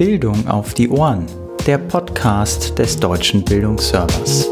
Bildung 0.00 0.48
auf 0.48 0.72
die 0.72 0.88
Ohren, 0.88 1.26
der 1.66 1.76
Podcast 1.76 2.78
des 2.78 2.96
Deutschen 2.98 3.44
Bildungsservers. 3.44 4.48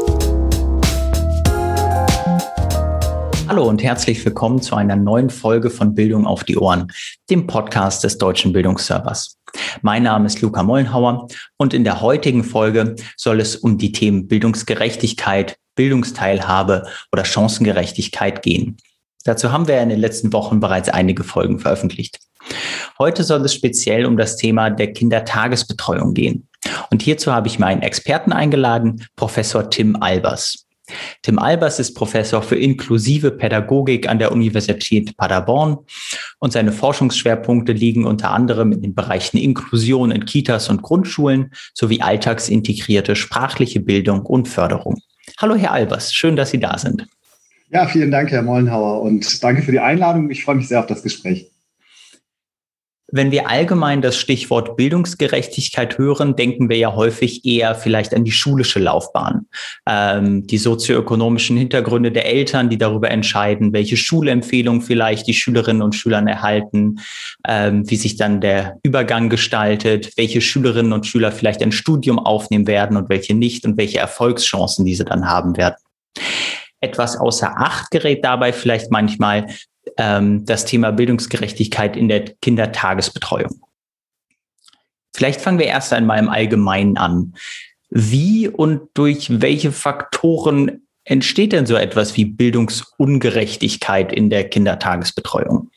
Hallo 3.47 3.67
und 3.67 3.81
herzlich 3.81 4.23
willkommen 4.23 4.61
zu 4.61 4.75
einer 4.75 4.95
neuen 4.95 5.31
Folge 5.31 5.71
von 5.71 5.95
Bildung 5.95 6.27
auf 6.27 6.43
die 6.43 6.55
Ohren, 6.55 6.91
dem 7.31 7.47
Podcast 7.47 8.03
des 8.03 8.19
Deutschen 8.19 8.53
Bildungsservers. 8.53 9.39
Mein 9.81 10.03
Name 10.03 10.27
ist 10.27 10.39
Luca 10.39 10.61
Mollenhauer 10.61 11.27
und 11.57 11.73
in 11.73 11.83
der 11.83 11.99
heutigen 11.99 12.43
Folge 12.43 12.95
soll 13.17 13.39
es 13.39 13.55
um 13.55 13.79
die 13.79 13.91
Themen 13.91 14.27
Bildungsgerechtigkeit, 14.27 15.57
Bildungsteilhabe 15.73 16.85
oder 17.11 17.25
Chancengerechtigkeit 17.25 18.43
gehen. 18.43 18.77
Dazu 19.25 19.51
haben 19.51 19.67
wir 19.67 19.81
in 19.81 19.89
den 19.89 19.99
letzten 19.99 20.31
Wochen 20.33 20.59
bereits 20.59 20.89
einige 20.89 21.23
Folgen 21.23 21.59
veröffentlicht. 21.59 22.19
Heute 22.97 23.23
soll 23.23 23.43
es 23.45 23.53
speziell 23.53 24.05
um 24.05 24.17
das 24.17 24.37
Thema 24.37 24.69
der 24.69 24.93
Kindertagesbetreuung 24.93 26.13
gehen. 26.13 26.47
Und 26.89 27.01
hierzu 27.01 27.33
habe 27.33 27.47
ich 27.47 27.59
meinen 27.59 27.81
Experten 27.81 28.31
eingeladen, 28.31 29.05
Professor 29.15 29.69
Tim 29.69 29.95
Albers. 30.01 30.65
Tim 31.21 31.37
Albers 31.37 31.79
ist 31.79 31.93
Professor 31.93 32.41
für 32.41 32.55
inklusive 32.55 33.31
Pädagogik 33.31 34.09
an 34.09 34.19
der 34.19 34.31
Universität 34.31 35.15
Paderborn 35.17 35.77
und 36.39 36.51
seine 36.51 36.71
Forschungsschwerpunkte 36.71 37.73
liegen 37.73 38.05
unter 38.05 38.31
anderem 38.31 38.71
in 38.71 38.81
den 38.81 38.95
Bereichen 38.95 39.37
Inklusion 39.37 40.11
in 40.11 40.25
Kitas 40.25 40.69
und 40.69 40.81
Grundschulen 40.81 41.51
sowie 41.73 42.01
alltagsintegrierte 42.01 43.15
sprachliche 43.15 43.81
Bildung 43.81 44.25
und 44.25 44.47
Förderung. 44.47 44.97
Hallo, 45.37 45.55
Herr 45.55 45.73
Albers, 45.73 46.13
schön, 46.13 46.35
dass 46.35 46.49
Sie 46.49 46.59
da 46.59 46.77
sind. 46.77 47.07
Ja, 47.71 47.85
vielen 47.87 48.09
Dank, 48.09 48.31
Herr 48.31 48.41
Mollenhauer, 48.41 49.01
und 49.01 49.43
danke 49.43 49.61
für 49.61 49.71
die 49.71 49.79
Einladung. 49.79 50.29
Ich 50.31 50.43
freue 50.43 50.55
mich 50.55 50.67
sehr 50.67 50.79
auf 50.79 50.87
das 50.87 51.03
Gespräch. 51.03 51.51
Wenn 53.11 53.31
wir 53.31 53.49
allgemein 53.49 54.01
das 54.01 54.17
Stichwort 54.17 54.77
Bildungsgerechtigkeit 54.77 55.97
hören, 55.97 56.35
denken 56.35 56.69
wir 56.69 56.77
ja 56.77 56.93
häufig 56.93 57.43
eher 57.43 57.73
vielleicht 57.73 58.13
an 58.13 58.23
die 58.23 58.31
schulische 58.31 58.79
Laufbahn, 58.79 59.47
ähm, 59.87 60.45
die 60.45 60.59
sozioökonomischen 60.59 61.57
Hintergründe 61.57 62.11
der 62.11 62.27
Eltern, 62.27 62.69
die 62.69 62.77
darüber 62.77 63.09
entscheiden, 63.09 63.73
welche 63.73 63.97
Schulempfehlung 63.97 64.81
vielleicht 64.81 65.27
die 65.27 65.33
Schülerinnen 65.33 65.81
und 65.81 65.95
Schüler 65.95 66.21
erhalten, 66.21 66.99
ähm, 67.47 67.89
wie 67.89 67.95
sich 67.95 68.15
dann 68.15 68.41
der 68.41 68.77
Übergang 68.83 69.29
gestaltet, 69.29 70.11
welche 70.15 70.41
Schülerinnen 70.41 70.93
und 70.93 71.07
Schüler 71.07 71.31
vielleicht 71.31 71.63
ein 71.63 71.71
Studium 71.71 72.19
aufnehmen 72.19 72.67
werden 72.67 72.95
und 72.95 73.09
welche 73.09 73.33
nicht 73.33 73.65
und 73.65 73.77
welche 73.77 73.97
Erfolgschancen 73.97 74.85
diese 74.85 75.05
dann 75.05 75.27
haben 75.27 75.57
werden. 75.57 75.77
Etwas 76.81 77.17
außer 77.17 77.57
Acht 77.57 77.91
gerät 77.91 78.23
dabei 78.23 78.53
vielleicht 78.53 78.91
manchmal, 78.91 79.47
ähm, 79.97 80.45
das 80.45 80.65
Thema 80.65 80.91
Bildungsgerechtigkeit 80.91 81.95
in 81.95 82.07
der 82.07 82.25
Kindertagesbetreuung. 82.41 83.61
Vielleicht 85.15 85.41
fangen 85.41 85.59
wir 85.59 85.65
erst 85.65 85.91
einmal 85.91 86.19
im 86.19 86.29
Allgemeinen 86.29 86.97
an. 86.97 87.35
Wie 87.89 88.47
und 88.47 88.81
durch 88.93 89.41
welche 89.41 89.71
Faktoren 89.71 90.83
entsteht 91.03 91.53
denn 91.53 91.65
so 91.65 91.75
etwas 91.75 92.15
wie 92.15 92.25
Bildungsungerechtigkeit 92.25 94.13
in 94.13 94.29
der 94.29 94.47
Kindertagesbetreuung? 94.47 95.71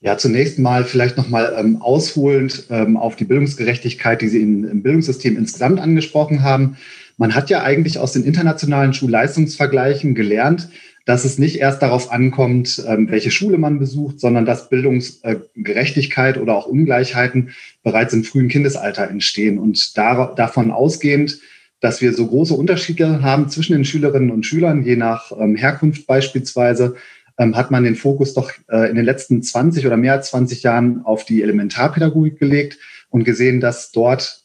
Ja, 0.00 0.18
zunächst 0.18 0.58
mal 0.58 0.84
vielleicht 0.84 1.16
nochmal 1.16 1.54
ähm, 1.56 1.80
ausholend 1.80 2.66
ähm, 2.68 2.98
auf 2.98 3.16
die 3.16 3.24
Bildungsgerechtigkeit, 3.24 4.20
die 4.20 4.28
Sie 4.28 4.42
in, 4.42 4.64
im 4.64 4.82
Bildungssystem 4.82 5.38
insgesamt 5.38 5.80
angesprochen 5.80 6.42
haben. 6.42 6.76
Man 7.16 7.34
hat 7.34 7.50
ja 7.50 7.62
eigentlich 7.62 7.98
aus 7.98 8.12
den 8.12 8.24
internationalen 8.24 8.92
Schulleistungsvergleichen 8.92 10.14
gelernt, 10.14 10.68
dass 11.04 11.24
es 11.24 11.38
nicht 11.38 11.56
erst 11.56 11.82
darauf 11.82 12.10
ankommt, 12.10 12.82
ähm, 12.86 13.10
welche 13.10 13.30
Schule 13.30 13.58
man 13.58 13.78
besucht, 13.78 14.20
sondern 14.20 14.46
dass 14.46 14.70
Bildungsgerechtigkeit 14.70 16.38
oder 16.38 16.56
auch 16.56 16.66
Ungleichheiten 16.66 17.50
bereits 17.82 18.14
im 18.14 18.24
frühen 18.24 18.48
Kindesalter 18.48 19.08
entstehen. 19.08 19.58
Und 19.58 19.96
davon 19.96 20.70
ausgehend, 20.70 21.38
dass 21.80 22.00
wir 22.00 22.14
so 22.14 22.26
große 22.26 22.54
Unterschiede 22.54 23.22
haben 23.22 23.50
zwischen 23.50 23.74
den 23.74 23.84
Schülerinnen 23.84 24.30
und 24.30 24.46
Schülern, 24.46 24.84
je 24.84 24.96
nach 24.96 25.30
ähm, 25.38 25.56
Herkunft 25.56 26.06
beispielsweise, 26.06 26.96
ähm, 27.36 27.56
hat 27.56 27.70
man 27.70 27.84
den 27.84 27.96
Fokus 27.96 28.32
doch 28.32 28.52
äh, 28.68 28.88
in 28.88 28.96
den 28.96 29.04
letzten 29.04 29.42
20 29.42 29.86
oder 29.86 29.98
mehr 29.98 30.14
als 30.14 30.30
20 30.30 30.62
Jahren 30.62 31.04
auf 31.04 31.26
die 31.26 31.42
Elementarpädagogik 31.42 32.38
gelegt 32.38 32.78
und 33.10 33.24
gesehen, 33.24 33.60
dass 33.60 33.92
dort 33.92 34.44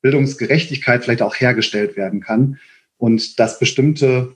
Bildungsgerechtigkeit 0.00 1.04
vielleicht 1.04 1.22
auch 1.22 1.36
hergestellt 1.36 1.96
werden 1.96 2.20
kann 2.20 2.58
und 2.96 3.38
dass 3.38 3.58
bestimmte 3.58 4.34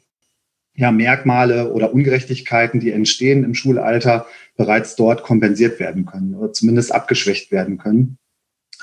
ja, 0.75 0.91
Merkmale 0.91 1.73
oder 1.73 1.93
Ungerechtigkeiten, 1.93 2.81
die 2.81 2.93
entstehen 2.93 3.45
im 3.45 3.55
Schulalter, 3.55 4.27
bereits 4.57 4.97
dort 4.97 5.23
kompensiert 5.23 5.81
werden 5.81 6.07
können 6.07 6.35
oder 6.35 6.53
zumindest 6.53 6.93
abgeschwächt 6.93 7.53
werden 7.53 7.79
können. 7.79 8.19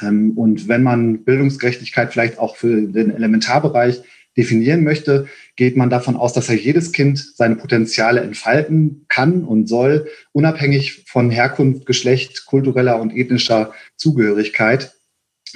Ähm, 0.01 0.37
und 0.37 0.67
wenn 0.67 0.83
man 0.83 1.23
Bildungsgerechtigkeit 1.23 2.11
vielleicht 2.11 2.37
auch 2.37 2.55
für 2.55 2.81
den 2.81 3.11
Elementarbereich 3.11 4.01
definieren 4.37 4.83
möchte, 4.83 5.27
geht 5.55 5.75
man 5.75 5.89
davon 5.89 6.15
aus, 6.15 6.33
dass 6.33 6.47
ja 6.47 6.53
jedes 6.53 6.91
Kind 6.91 7.33
seine 7.35 7.55
Potenziale 7.55 8.21
entfalten 8.21 9.05
kann 9.09 9.43
und 9.43 9.67
soll, 9.67 10.07
unabhängig 10.31 11.03
von 11.07 11.29
Herkunft, 11.29 11.85
Geschlecht, 11.85 12.45
kultureller 12.45 13.01
und 13.01 13.15
ethnischer 13.15 13.73
Zugehörigkeit. 13.97 14.93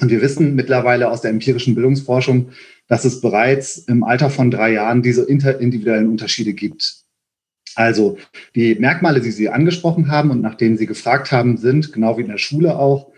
Und 0.02 0.10
wir 0.10 0.22
wissen 0.22 0.56
mittlerweile 0.56 1.10
aus 1.10 1.22
der 1.22 1.32
empirischen 1.32 1.76
Bildungsforschung, 1.76 2.50
dass 2.88 3.06
es 3.06 3.22
bereits 3.22 3.78
im 3.78 4.04
Alter 4.04 4.30
von 4.30 4.52
drei 4.52 4.74
Jahren 4.74 5.02
diese 5.02 5.24
interindividuellen 5.24 6.10
Unterschiede 6.10 6.54
gibt. 6.54 7.04
Also 7.76 8.18
die 8.56 8.76
Merkmale, 8.76 9.20
die 9.20 9.32
Sie 9.32 9.50
angesprochen 9.50 10.10
haben 10.10 10.32
und 10.32 10.42
nach 10.42 10.56
denen 10.56 10.78
Sie 10.78 10.86
gefragt 10.86 11.32
haben, 11.32 11.58
sind, 11.58 11.92
genau 11.92 12.18
wie 12.18 12.22
in 12.22 12.28
der 12.28 12.38
Schule 12.38 12.78
auch, 12.78 13.12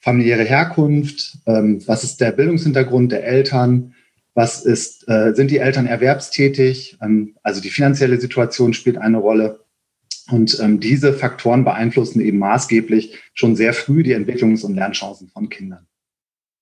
familiäre 0.00 0.42
Herkunft, 0.42 1.38
ähm, 1.46 1.80
was 1.86 2.02
ist 2.02 2.20
der 2.20 2.32
Bildungshintergrund 2.32 3.12
der 3.12 3.24
Eltern, 3.24 3.94
was 4.34 4.64
ist, 4.64 5.08
äh, 5.08 5.32
sind 5.34 5.50
die 5.50 5.58
Eltern 5.58 5.86
erwerbstätig, 5.86 6.98
ähm, 7.00 7.36
also 7.42 7.60
die 7.60 7.70
finanzielle 7.70 8.20
Situation 8.20 8.74
spielt 8.74 8.98
eine 8.98 9.18
Rolle. 9.18 9.60
Und 10.30 10.58
ähm, 10.60 10.80
diese 10.80 11.12
Faktoren 11.12 11.64
beeinflussen 11.64 12.20
eben 12.20 12.38
maßgeblich 12.38 13.18
schon 13.34 13.54
sehr 13.54 13.74
früh 13.74 14.02
die 14.02 14.14
Entwicklungs- 14.14 14.64
und 14.64 14.74
Lernchancen 14.74 15.28
von 15.28 15.48
Kindern. 15.48 15.86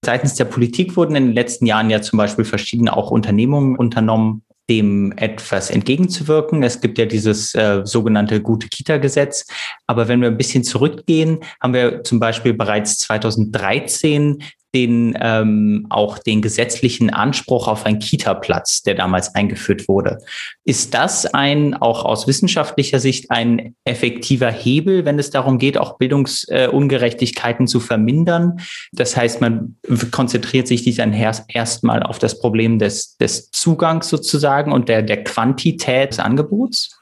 Seitens 0.05 0.35
der 0.35 0.47
Politik 0.47 0.97
wurden 0.97 1.15
in 1.15 1.27
den 1.27 1.35
letzten 1.35 1.67
Jahren 1.67 1.91
ja 1.91 2.01
zum 2.01 2.17
Beispiel 2.17 2.45
verschiedene 2.45 2.97
auch 2.97 3.11
Unternehmungen 3.11 3.77
unternommen, 3.77 4.43
dem 4.71 5.13
etwas 5.17 5.69
entgegenzuwirken. 5.69 6.63
Es 6.63 6.81
gibt 6.81 6.97
ja 6.97 7.05
dieses 7.05 7.55
äh, 7.55 7.83
sogenannte 7.85 8.41
gute 8.41 8.69
Kita-Gesetz. 8.69 9.47
Aber 9.87 10.09
wenn 10.09 10.21
wir 10.21 10.29
ein 10.29 10.37
bisschen 10.37 10.65
zurückgehen, 10.65 11.41
haben 11.61 11.75
wir 11.75 12.05
zum 12.05 12.21
Beispiel 12.21 12.55
bereits 12.55 12.99
2013 13.01 14.43
den 14.75 15.17
ähm, 15.21 15.87
auch 15.91 16.19
den 16.19 16.43
gesetzlichen 16.43 17.11
Anspruch 17.11 17.67
auf 17.67 17.87
einen 17.87 17.99
Kita-Platz, 17.99 18.83
der 18.83 18.95
damals 18.95 19.35
eingeführt 19.35 19.89
wurde. 19.89 20.19
Ist 20.65 20.95
das 20.95 21.27
ein 21.27 21.75
auch 21.75 22.05
aus 22.05 22.27
wissenschaftlicher 22.27 23.01
Sicht 23.01 23.31
ein 23.31 23.75
effektiver 23.85 24.51
Hebel, 24.51 25.05
wenn 25.05 25.19
es 25.19 25.31
darum 25.31 25.59
geht, 25.59 25.79
auch 25.79 25.99
Bildungsungerechtigkeiten 25.99 27.67
zu 27.67 27.81
vermindern? 27.81 28.61
Das 28.93 29.17
heißt, 29.17 29.41
man 29.41 29.77
konzentriert 30.11 30.69
sich 30.69 30.85
dann 30.97 31.13
erstmal 31.13 32.03
auf 32.03 32.19
das 32.19 32.39
Problem 32.39 32.79
des, 32.79 33.17
des 33.17 33.51
Zugangs 33.51 34.09
sozusagen 34.09 34.73
und 34.73 34.89
der, 34.89 35.03
der 35.03 35.25
Quantität 35.25 36.13
des 36.13 36.19
Angebots? 36.19 37.00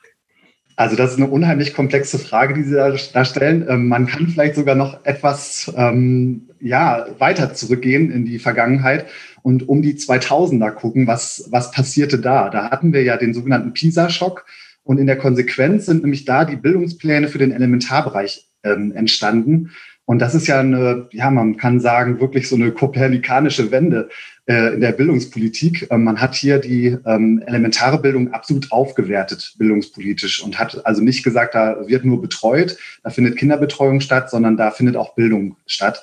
Also 0.78 0.94
das 0.94 1.10
ist 1.10 1.16
eine 1.16 1.26
unheimlich 1.26 1.74
komplexe 1.74 2.20
Frage, 2.20 2.54
die 2.54 2.62
Sie 2.62 2.76
da 2.76 3.24
stellen. 3.24 3.66
Ähm, 3.68 3.88
man 3.88 4.06
kann 4.06 4.28
vielleicht 4.28 4.54
sogar 4.54 4.76
noch 4.76 5.04
etwas 5.04 5.72
ähm, 5.76 6.50
ja, 6.60 7.04
weiter 7.18 7.52
zurückgehen 7.52 8.12
in 8.12 8.24
die 8.24 8.38
Vergangenheit 8.38 9.06
und 9.42 9.68
um 9.68 9.82
die 9.82 9.94
2000er 9.94 10.70
gucken, 10.70 11.08
was, 11.08 11.48
was 11.50 11.72
passierte 11.72 12.20
da. 12.20 12.48
Da 12.48 12.70
hatten 12.70 12.92
wir 12.92 13.02
ja 13.02 13.16
den 13.16 13.34
sogenannten 13.34 13.72
PISA-Schock 13.72 14.46
und 14.84 14.98
in 14.98 15.08
der 15.08 15.18
Konsequenz 15.18 15.86
sind 15.86 16.02
nämlich 16.02 16.24
da 16.26 16.44
die 16.44 16.54
Bildungspläne 16.54 17.26
für 17.26 17.38
den 17.38 17.50
Elementarbereich 17.50 18.46
ähm, 18.62 18.92
entstanden. 18.92 19.72
Und 20.04 20.20
das 20.20 20.36
ist 20.36 20.46
ja 20.46 20.60
eine, 20.60 21.08
ja, 21.10 21.28
man 21.32 21.56
kann 21.56 21.80
sagen, 21.80 22.20
wirklich 22.20 22.48
so 22.48 22.54
eine 22.54 22.70
kopernikanische 22.70 23.72
Wende 23.72 24.10
in 24.48 24.80
der 24.80 24.92
Bildungspolitik. 24.92 25.88
Ähm, 25.90 26.04
man 26.04 26.20
hat 26.20 26.34
hier 26.34 26.58
die 26.58 26.96
ähm, 27.04 27.42
elementare 27.46 28.00
Bildung 28.00 28.32
absolut 28.32 28.72
aufgewertet, 28.72 29.54
bildungspolitisch, 29.58 30.42
und 30.42 30.58
hat 30.58 30.86
also 30.86 31.02
nicht 31.02 31.22
gesagt, 31.22 31.54
da 31.54 31.86
wird 31.86 32.04
nur 32.04 32.22
betreut, 32.22 32.78
da 33.02 33.10
findet 33.10 33.36
Kinderbetreuung 33.36 34.00
statt, 34.00 34.30
sondern 34.30 34.56
da 34.56 34.70
findet 34.70 34.96
auch 34.96 35.14
Bildung 35.14 35.56
statt. 35.66 36.02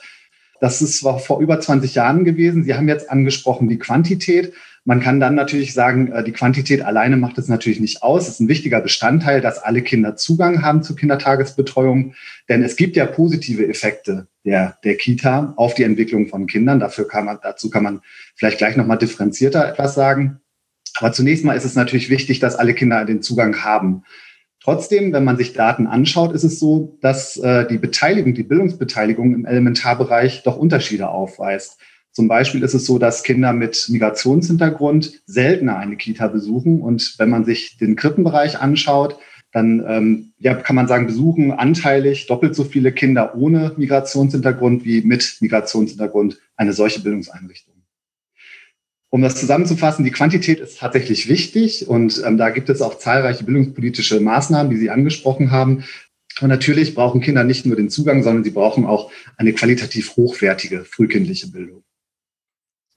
Das 0.62 0.82
ist 0.82 1.00
vor 1.00 1.42
über 1.42 1.60
20 1.60 1.96
Jahren 1.96 2.24
gewesen. 2.24 2.64
Sie 2.64 2.76
haben 2.76 2.88
jetzt 2.88 3.10
angesprochen 3.10 3.68
die 3.68 3.80
Quantität. 3.80 4.54
Man 4.88 5.00
kann 5.00 5.20
dann 5.20 5.34
natürlich 5.34 5.74
sagen, 5.74 6.12
äh, 6.12 6.24
die 6.24 6.32
Quantität 6.32 6.84
alleine 6.84 7.18
macht 7.18 7.40
es 7.40 7.48
natürlich 7.48 7.80
nicht 7.80 8.04
aus. 8.04 8.28
Es 8.28 8.36
ist 8.36 8.40
ein 8.40 8.48
wichtiger 8.48 8.80
Bestandteil, 8.82 9.42
dass 9.42 9.58
alle 9.58 9.82
Kinder 9.82 10.16
Zugang 10.16 10.62
haben 10.62 10.84
zur 10.84 10.96
Kindertagesbetreuung. 10.96 12.14
Denn 12.50 12.64
es 12.64 12.76
gibt 12.76 12.96
ja 12.96 13.08
positive 13.08 13.68
Effekte 13.68 14.28
der, 14.46 14.78
der 14.84 14.96
Kita 14.96 15.54
auf 15.58 15.74
die 15.74 15.84
Entwicklung 15.84 16.28
von 16.28 16.46
Kindern. 16.46 16.80
Dafür 16.80 17.08
kann 17.08 17.26
man, 17.26 17.40
dazu 17.42 17.72
kann 17.72 17.84
man 17.84 18.02
vielleicht 18.36 18.60
gleich 18.60 18.78
nochmal 18.78 19.00
differenzierter 19.00 19.68
etwas 19.68 19.96
sagen. 19.96 20.40
Aber 21.00 21.12
zunächst 21.12 21.44
mal 21.44 21.58
ist 21.58 21.66
es 21.66 21.76
natürlich 21.76 22.12
wichtig, 22.12 22.40
dass 22.40 22.56
alle 22.56 22.76
Kinder 22.76 23.04
den 23.06 23.24
Zugang 23.24 23.64
haben. 23.64 24.04
Trotzdem, 24.62 25.14
wenn 25.14 25.24
man 25.24 25.38
sich 25.38 25.54
Daten 25.54 25.88
anschaut, 25.88 26.34
ist 26.34 26.44
es 26.44 26.60
so, 26.60 26.98
dass 27.02 27.38
äh, 27.38 27.68
die 27.68 27.80
Beteiligung, 27.80 28.36
die 28.36 28.44
Bildungsbeteiligung 28.44 29.34
im 29.34 29.46
Elementarbereich 29.46 30.44
doch 30.44 30.58
Unterschiede 30.58 31.10
aufweist. 31.10 31.80
Zum 32.16 32.30
Beispiel 32.30 32.64
ist 32.64 32.74
es 32.74 32.86
so, 32.86 32.98
dass 32.98 33.24
Kinder 33.24 33.52
mit 33.52 33.88
Migrationshintergrund 33.90 35.22
seltener 35.26 35.78
eine 35.78 35.98
Kita 35.98 36.28
besuchen. 36.28 36.82
Und 36.82 37.16
wenn 37.18 37.30
man 37.30 37.44
sich 37.44 37.76
den 37.78 37.98
Krippenbereich 37.98 38.58
anschaut, 38.58 39.20
dann 39.52 39.84
ähm, 39.86 40.32
ja, 40.40 40.56
kann 40.56 40.78
man 40.78 40.88
sagen, 40.88 41.08
besuchen 41.08 41.52
anteilig 41.52 42.28
doppelt 42.28 42.56
so 42.56 42.64
viele 42.64 42.94
Kinder 42.94 43.36
ohne 43.36 43.74
Migrationshintergrund 43.76 44.86
wie 44.86 45.02
mit 45.02 45.38
Migrationshintergrund 45.42 46.40
eine 46.56 46.72
solche 46.72 47.02
Bildungseinrichtung. 47.02 47.76
Um 49.10 49.22
das 49.22 49.36
zusammenzufassen, 49.36 50.06
die 50.06 50.12
Quantität 50.12 50.62
ist 50.62 50.80
tatsächlich 50.80 51.28
wichtig 51.28 51.88
und 51.88 52.22
ähm, 52.26 52.38
da 52.38 52.50
gibt 52.50 52.70
es 52.70 52.82
auch 52.82 52.98
zahlreiche 52.98 53.44
bildungspolitische 53.44 54.22
Maßnahmen, 54.22 54.72
die 54.72 54.78
Sie 54.78 54.90
angesprochen 54.90 55.52
haben. 55.52 55.84
Und 56.42 56.50
natürlich 56.50 56.96
brauchen 56.96 57.22
Kinder 57.22 57.46
nicht 57.46 57.66
nur 57.66 57.78
den 57.78 57.90
Zugang, 57.90 58.24
sondern 58.24 58.44
sie 58.44 58.52
brauchen 58.52 58.86
auch 58.86 59.10
eine 59.38 59.54
qualitativ 59.54 60.18
hochwertige 60.18 60.84
frühkindliche 60.84 61.48
Bildung. 61.48 61.85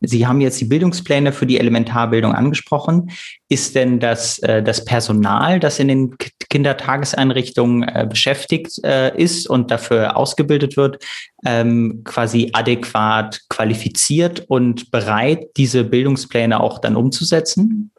Sie 0.01 0.27
haben 0.27 0.41
jetzt 0.41 0.61
die 0.61 0.67
Bildungspläne 0.67 1.33
für 1.33 1.47
die 1.47 1.59
Elementarbildung 1.59 2.33
angesprochen. 2.33 3.11
Ist 3.49 3.75
denn 3.75 3.99
das, 3.99 4.39
äh, 4.41 4.63
das 4.63 4.85
Personal, 4.85 5.59
das 5.59 5.81
in 5.81 5.89
den 5.89 6.17
Kindertageseinrichtungen 6.51 7.83
äh, 7.83 8.07
beschäftigt 8.09 8.81
äh, 8.85 9.17
ist 9.21 9.49
und 9.49 9.71
dafür 9.71 10.17
ausgebildet 10.17 10.77
wird, 10.77 11.05
ähm, 11.45 12.03
quasi 12.05 12.51
adäquat 12.53 13.41
qualifiziert 13.49 14.45
und 14.49 14.91
bereit, 14.91 15.49
diese 15.57 15.85
Bildungspläne 15.85 16.61
auch 16.61 16.79
dann 16.79 16.97
umzusetzen? 16.97 17.91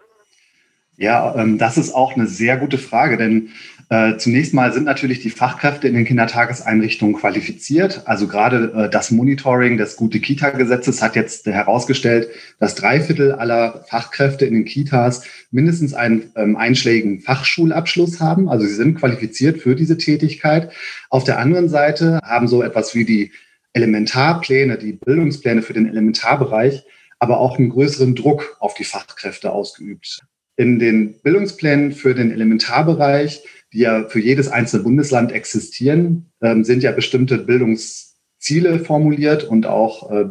Ja, 0.98 1.36
ähm, 1.36 1.57
das 1.57 1.78
ist 1.78 1.94
auch 1.94 2.13
eine 2.16 2.28
sehr 2.28 2.57
gute 2.57 2.78
Frage, 2.78 3.18
denn 3.18 3.50
äh, 3.91 4.18
zunächst 4.18 4.53
mal 4.53 4.71
sind 4.71 4.83
natürlich 4.83 5.19
die 5.19 5.31
Fachkräfte 5.31 5.88
in 5.88 5.95
den 5.95 6.06
Kindertageseinrichtungen 6.06 7.15
qualifiziert. 7.15 8.03
Also 8.06 8.27
gerade 8.27 8.71
äh, 8.75 8.89
das 8.89 9.09
Monitoring 9.09 9.77
des 9.77 9.95
Gute-Kita-Gesetzes 9.95 11.01
hat 11.01 11.15
jetzt 11.15 11.47
herausgestellt, 11.47 12.30
dass 12.59 12.75
drei 12.75 13.01
Viertel 13.01 13.31
aller 13.31 13.83
Fachkräfte 13.89 14.45
in 14.45 14.53
den 14.53 14.65
Kitas 14.65 15.24
mindestens 15.50 15.95
einen 15.95 16.31
ähm, 16.36 16.56
einschlägigen 16.56 17.21
Fachschulabschluss 17.21 18.19
haben. 18.19 18.47
Also 18.47 18.68
sie 18.68 18.75
sind 18.75 19.00
qualifiziert 19.00 19.59
für 19.59 19.75
diese 19.75 19.97
Tätigkeit. 19.97 20.71
Auf 21.09 21.24
der 21.24 21.39
anderen 21.39 21.68
Seite 21.68 22.19
haben 22.24 22.47
so 22.47 22.62
etwas 22.62 22.94
wie 22.94 23.06
die 23.06 23.31
Elementarpläne, 23.74 24.77
die 24.77 24.94
Bildungspläne 24.94 25.63
für 25.63 25.74
den 25.74 25.88
Elementarbereich, 25.88 26.83
aber 27.18 27.39
auch 27.39 27.57
einen 27.57 27.69
größeren 27.69 28.13
Druck 28.13 28.56
auf 28.59 28.75
die 28.75 28.83
Fachkräfte 28.83 29.51
ausgeübt. 29.51 30.21
In 30.57 30.77
den 30.77 31.19
Bildungsplänen 31.21 31.92
für 31.92 32.13
den 32.13 32.31
Elementarbereich 32.31 33.42
die 33.74 33.80
ja 33.80 34.07
für 34.07 34.19
jedes 34.19 34.48
einzelne 34.48 34.83
Bundesland 34.83 35.31
existieren, 35.31 36.31
ähm, 36.42 36.63
sind 36.63 36.83
ja 36.83 36.92
bestimmte 36.92 37.38
Bildungsziele 37.38 38.80
formuliert 38.80 39.44
und 39.44 39.66
auch 39.66 40.12
äh, 40.12 40.25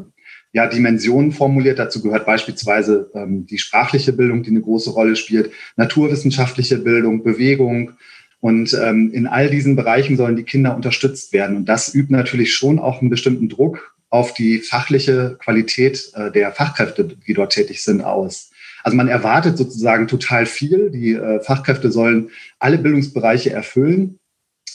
ja, 0.52 0.67
Dimensionen 0.67 1.32
formuliert. 1.32 1.79
Dazu 1.79 2.02
gehört 2.02 2.26
beispielsweise 2.26 3.11
ähm, 3.14 3.46
die 3.46 3.58
sprachliche 3.58 4.12
Bildung, 4.12 4.43
die 4.43 4.50
eine 4.50 4.62
große 4.62 4.90
Rolle 4.90 5.17
spielt, 5.17 5.52
naturwissenschaftliche 5.76 6.79
Bildung, 6.79 7.23
Bewegung. 7.23 7.93
Und 8.40 8.73
ähm, 8.81 9.12
in 9.12 9.26
all 9.26 9.50
diesen 9.50 9.76
Bereichen 9.76 10.17
sollen 10.17 10.37
die 10.37 10.44
Kinder 10.44 10.75
unterstützt 10.75 11.32
werden. 11.32 11.56
Und 11.56 11.67
das 11.67 11.94
übt 11.94 12.12
natürlich 12.12 12.55
schon 12.55 12.79
auch 12.79 13.00
einen 13.00 13.11
bestimmten 13.11 13.49
Druck 13.49 13.94
auf 14.11 14.32
die 14.32 14.61
fachliche 14.61 15.37
Qualität 15.38 16.12
äh, 16.14 16.31
der 16.31 16.52
Fachkräfte, 16.52 17.05
die 17.05 17.35
dort 17.35 17.52
tätig 17.52 17.82
sind, 17.82 18.00
aus. 18.00 18.50
Also 18.88 18.96
man 18.96 19.08
erwartet 19.08 19.58
sozusagen 19.58 20.08
total 20.08 20.46
viel. 20.46 20.88
Die 20.88 21.12
äh, 21.12 21.40
Fachkräfte 21.40 21.93
sollen 21.93 22.31
alle 22.58 22.79
Bildungsbereiche 22.79 23.50
erfüllen. 23.50 24.19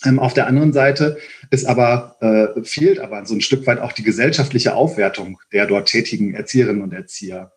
Ähm, 0.05 0.19
auf 0.19 0.35
der 0.35 0.45
anderen 0.45 0.71
Seite 0.71 1.17
ist 1.49 1.65
aber, 1.65 2.17
äh, 2.21 2.63
fehlt 2.63 2.99
aber 2.99 3.25
so 3.25 3.33
ein 3.33 3.41
Stück 3.41 3.65
weit 3.65 3.79
auch 3.79 3.91
die 3.91 4.03
gesellschaftliche 4.03 4.75
Aufwertung 4.75 5.39
der 5.51 5.65
dort 5.65 5.87
tätigen 5.87 6.35
Erzieherinnen 6.35 6.83
und 6.83 6.93
Erzieher. 6.93 7.53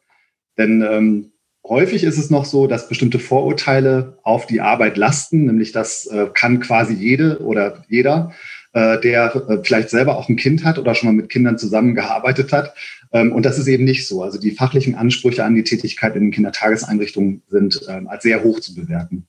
Denn 0.56 0.80
ähm, 0.80 1.32
häufig 1.62 2.04
ist 2.04 2.16
es 2.16 2.30
noch 2.30 2.46
so, 2.46 2.66
dass 2.66 2.88
bestimmte 2.88 3.18
Vorurteile 3.18 4.16
auf 4.22 4.46
die 4.46 4.62
Arbeit 4.62 4.96
lasten, 4.96 5.44
nämlich 5.44 5.72
das 5.72 6.06
äh, 6.06 6.28
kann 6.32 6.60
quasi 6.60 6.94
jede 6.94 7.40
oder 7.40 7.84
jeder, 7.90 8.32
äh, 8.76 9.00
der 9.00 9.34
äh, 9.48 9.58
vielleicht 9.62 9.88
selber 9.88 10.18
auch 10.18 10.28
ein 10.28 10.36
Kind 10.36 10.62
hat 10.62 10.78
oder 10.78 10.94
schon 10.94 11.08
mal 11.08 11.14
mit 11.14 11.30
Kindern 11.30 11.56
zusammengearbeitet 11.56 12.52
hat, 12.52 12.74
ähm, 13.12 13.32
und 13.32 13.46
das 13.46 13.58
ist 13.58 13.68
eben 13.68 13.84
nicht 13.84 14.06
so. 14.06 14.22
Also 14.22 14.38
die 14.38 14.50
fachlichen 14.50 14.94
Ansprüche 14.94 15.44
an 15.44 15.54
die 15.54 15.64
Tätigkeit 15.64 16.14
in 16.14 16.24
den 16.24 16.30
Kindertageseinrichtungen 16.30 17.42
sind 17.48 17.80
ähm, 17.88 18.06
als 18.06 18.22
sehr 18.22 18.42
hoch 18.42 18.60
zu 18.60 18.74
bewerten. 18.74 19.26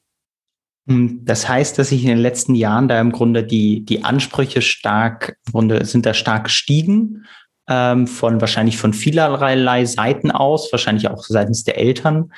Hm, 0.89 1.21
das 1.23 1.47
heißt, 1.47 1.79
dass 1.79 1.89
sich 1.89 2.01
in 2.01 2.09
den 2.09 2.17
letzten 2.17 2.55
Jahren 2.55 2.89
da 2.89 2.99
im 2.99 3.13
Grunde 3.13 3.43
die, 3.43 3.85
die 3.85 4.03
Ansprüche 4.03 4.61
stark, 4.61 5.37
sind 5.83 6.05
da 6.05 6.13
stark 6.13 6.45
gestiegen, 6.45 7.25
ähm, 7.69 8.07
von 8.07 8.41
wahrscheinlich 8.41 8.77
von 8.77 8.93
vielerlei 8.93 9.85
Seiten 9.85 10.31
aus, 10.31 10.71
wahrscheinlich 10.73 11.09
auch 11.09 11.23
seitens 11.23 11.63
der 11.63 11.77
Eltern. 11.77 12.33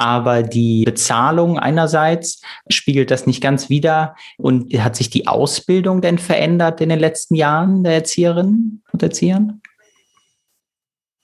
Aber 0.00 0.42
die 0.42 0.84
Bezahlung 0.84 1.58
einerseits 1.58 2.40
spiegelt 2.70 3.10
das 3.10 3.26
nicht 3.26 3.42
ganz 3.42 3.68
wider. 3.68 4.16
Und 4.38 4.72
hat 4.82 4.96
sich 4.96 5.10
die 5.10 5.26
Ausbildung 5.26 6.00
denn 6.00 6.16
verändert 6.16 6.80
in 6.80 6.88
den 6.88 6.98
letzten 6.98 7.34
Jahren 7.34 7.84
der 7.84 7.92
Erzieherinnen 7.92 8.82
und 8.92 9.02
Erziehern? 9.02 9.60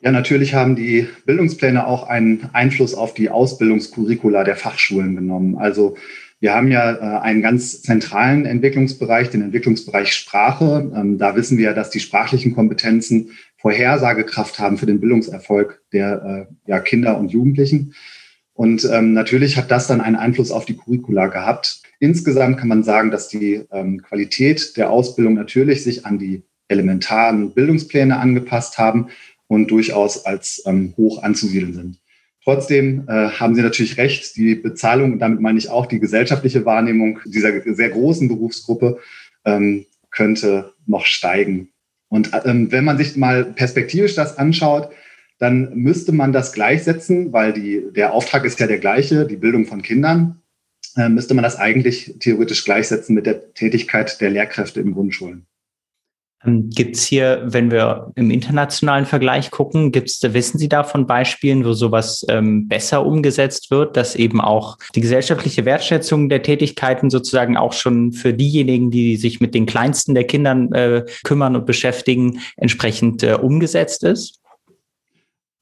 Ja, 0.00 0.12
natürlich 0.12 0.52
haben 0.52 0.76
die 0.76 1.08
Bildungspläne 1.24 1.86
auch 1.86 2.06
einen 2.06 2.50
Einfluss 2.52 2.94
auf 2.94 3.14
die 3.14 3.30
Ausbildungskurricula 3.30 4.44
der 4.44 4.56
Fachschulen 4.56 5.16
genommen. 5.16 5.56
Also 5.56 5.96
wir 6.38 6.52
haben 6.52 6.70
ja 6.70 6.96
äh, 6.96 7.20
einen 7.22 7.40
ganz 7.40 7.80
zentralen 7.80 8.44
Entwicklungsbereich, 8.44 9.30
den 9.30 9.40
Entwicklungsbereich 9.40 10.12
Sprache. 10.12 10.92
Ähm, 10.94 11.16
da 11.16 11.34
wissen 11.34 11.56
wir, 11.56 11.72
dass 11.72 11.88
die 11.88 12.00
sprachlichen 12.00 12.54
Kompetenzen 12.54 13.30
Vorhersagekraft 13.56 14.58
haben 14.58 14.76
für 14.76 14.84
den 14.84 15.00
Bildungserfolg 15.00 15.80
der 15.94 16.46
äh, 16.66 16.80
Kinder 16.80 17.16
und 17.16 17.32
Jugendlichen. 17.32 17.94
Und 18.56 18.88
ähm, 18.90 19.12
natürlich 19.12 19.56
hat 19.56 19.70
das 19.70 19.86
dann 19.86 20.00
einen 20.00 20.16
Einfluss 20.16 20.50
auf 20.50 20.64
die 20.64 20.76
Curricula 20.76 21.28
gehabt. 21.28 21.82
Insgesamt 22.00 22.58
kann 22.58 22.68
man 22.68 22.82
sagen, 22.82 23.10
dass 23.10 23.28
die 23.28 23.62
ähm, 23.70 24.02
Qualität 24.02 24.76
der 24.76 24.90
Ausbildung 24.90 25.34
natürlich 25.34 25.84
sich 25.84 26.04
an 26.04 26.18
die 26.18 26.42
elementaren 26.68 27.52
Bildungspläne 27.52 28.18
angepasst 28.18 28.78
haben, 28.78 29.08
und 29.48 29.70
durchaus 29.70 30.24
als 30.24 30.62
ähm, 30.66 30.94
hoch 30.96 31.22
anzusiedeln 31.22 31.74
sind. 31.74 31.98
Trotzdem 32.44 33.04
äh, 33.08 33.28
haben 33.28 33.54
Sie 33.54 33.62
natürlich 33.62 33.96
recht, 33.96 34.36
die 34.36 34.54
Bezahlung, 34.54 35.14
und 35.14 35.18
damit 35.18 35.40
meine 35.40 35.58
ich 35.58 35.68
auch 35.68 35.86
die 35.86 35.98
gesellschaftliche 35.98 36.64
Wahrnehmung 36.64 37.20
dieser 37.24 37.52
sehr 37.74 37.88
großen 37.88 38.28
Berufsgruppe, 38.28 38.98
ähm, 39.44 39.86
könnte 40.10 40.72
noch 40.86 41.06
steigen. 41.06 41.70
Und 42.08 42.30
ähm, 42.44 42.70
wenn 42.70 42.84
man 42.84 42.98
sich 42.98 43.16
mal 43.16 43.44
perspektivisch 43.44 44.14
das 44.14 44.38
anschaut, 44.38 44.90
dann 45.38 45.74
müsste 45.74 46.12
man 46.12 46.32
das 46.32 46.52
gleichsetzen, 46.52 47.32
weil 47.32 47.52
die, 47.52 47.92
der 47.94 48.12
Auftrag 48.12 48.44
ist 48.44 48.60
ja 48.60 48.66
der 48.66 48.78
gleiche, 48.78 49.26
die 49.26 49.36
Bildung 49.36 49.66
von 49.66 49.82
Kindern, 49.82 50.40
äh, 50.96 51.08
müsste 51.08 51.34
man 51.34 51.44
das 51.44 51.56
eigentlich 51.56 52.14
theoretisch 52.20 52.64
gleichsetzen 52.64 53.14
mit 53.14 53.26
der 53.26 53.52
Tätigkeit 53.52 54.20
der 54.20 54.30
Lehrkräfte 54.30 54.80
in 54.80 54.94
Grundschulen. 54.94 55.46
Ähm, 56.44 56.70
gibt 56.70 56.96
es 56.96 57.04
hier, 57.04 57.42
wenn 57.44 57.70
wir 57.70 58.12
im 58.14 58.30
internationalen 58.30 59.06
Vergleich 59.06 59.50
gucken, 59.50 59.92
gibt's, 59.92 60.22
wissen 60.22 60.58
Sie 60.58 60.68
da 60.68 60.84
von 60.84 61.06
Beispielen, 61.06 61.64
wo 61.64 61.72
sowas 61.72 62.24
ähm, 62.28 62.68
besser 62.68 63.04
umgesetzt 63.04 63.70
wird, 63.70 63.96
dass 63.96 64.16
eben 64.16 64.40
auch 64.40 64.78
die 64.94 65.00
gesellschaftliche 65.00 65.64
Wertschätzung 65.64 66.28
der 66.28 66.42
Tätigkeiten 66.42 67.10
sozusagen 67.10 67.56
auch 67.56 67.72
schon 67.72 68.12
für 68.12 68.32
diejenigen, 68.32 68.90
die 68.90 69.16
sich 69.16 69.40
mit 69.40 69.54
den 69.54 69.66
kleinsten 69.66 70.14
der 70.14 70.24
Kindern 70.24 70.72
äh, 70.72 71.04
kümmern 71.24 71.56
und 71.56 71.66
beschäftigen, 71.66 72.40
entsprechend 72.56 73.22
äh, 73.22 73.34
umgesetzt 73.34 74.04
ist? 74.04 74.40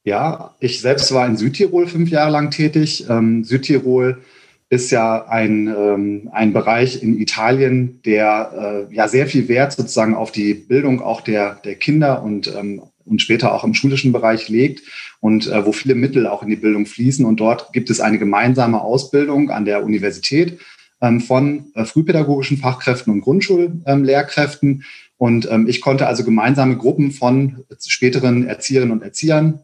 Ja, 0.04 0.54
ich 0.60 0.82
selbst 0.82 1.12
war 1.14 1.26
in 1.26 1.38
Südtirol 1.38 1.86
fünf 1.86 2.10
Jahre 2.10 2.30
lang 2.30 2.50
tätig. 2.50 3.06
Ähm, 3.08 3.42
Südtirol 3.42 4.22
ist 4.68 4.90
ja 4.90 5.26
ein, 5.28 5.66
ähm, 5.66 6.28
ein 6.30 6.52
Bereich 6.52 7.02
in 7.02 7.18
Italien, 7.18 8.02
der 8.02 8.86
äh, 8.90 8.94
ja 8.94 9.08
sehr 9.08 9.26
viel 9.26 9.48
Wert 9.48 9.72
sozusagen 9.72 10.14
auf 10.14 10.30
die 10.30 10.52
Bildung 10.52 11.00
auch 11.00 11.22
der, 11.22 11.54
der 11.64 11.76
Kinder 11.76 12.22
und, 12.22 12.54
ähm, 12.54 12.82
und 13.06 13.22
später 13.22 13.54
auch 13.54 13.64
im 13.64 13.72
schulischen 13.72 14.12
Bereich 14.12 14.50
legt 14.50 14.82
und 15.20 15.46
äh, 15.46 15.64
wo 15.64 15.72
viele 15.72 15.94
Mittel 15.94 16.26
auch 16.26 16.42
in 16.42 16.50
die 16.50 16.56
Bildung 16.56 16.84
fließen. 16.84 17.24
Und 17.24 17.40
dort 17.40 17.72
gibt 17.72 17.88
es 17.88 18.00
eine 18.00 18.18
gemeinsame 18.18 18.82
Ausbildung 18.82 19.50
an 19.50 19.64
der 19.64 19.84
Universität 19.84 20.58
ähm, 21.00 21.20
von 21.22 21.72
äh, 21.74 21.86
frühpädagogischen 21.86 22.58
Fachkräften 22.58 23.10
und 23.10 23.22
Grundschullehrkräften. 23.22 24.84
Und 25.16 25.48
ähm, 25.50 25.66
ich 25.66 25.80
konnte 25.80 26.06
also 26.06 26.24
gemeinsame 26.24 26.76
Gruppen 26.76 27.10
von 27.10 27.64
späteren 27.86 28.46
Erzieherinnen 28.46 28.92
und 28.92 29.02
Erziehern 29.02 29.60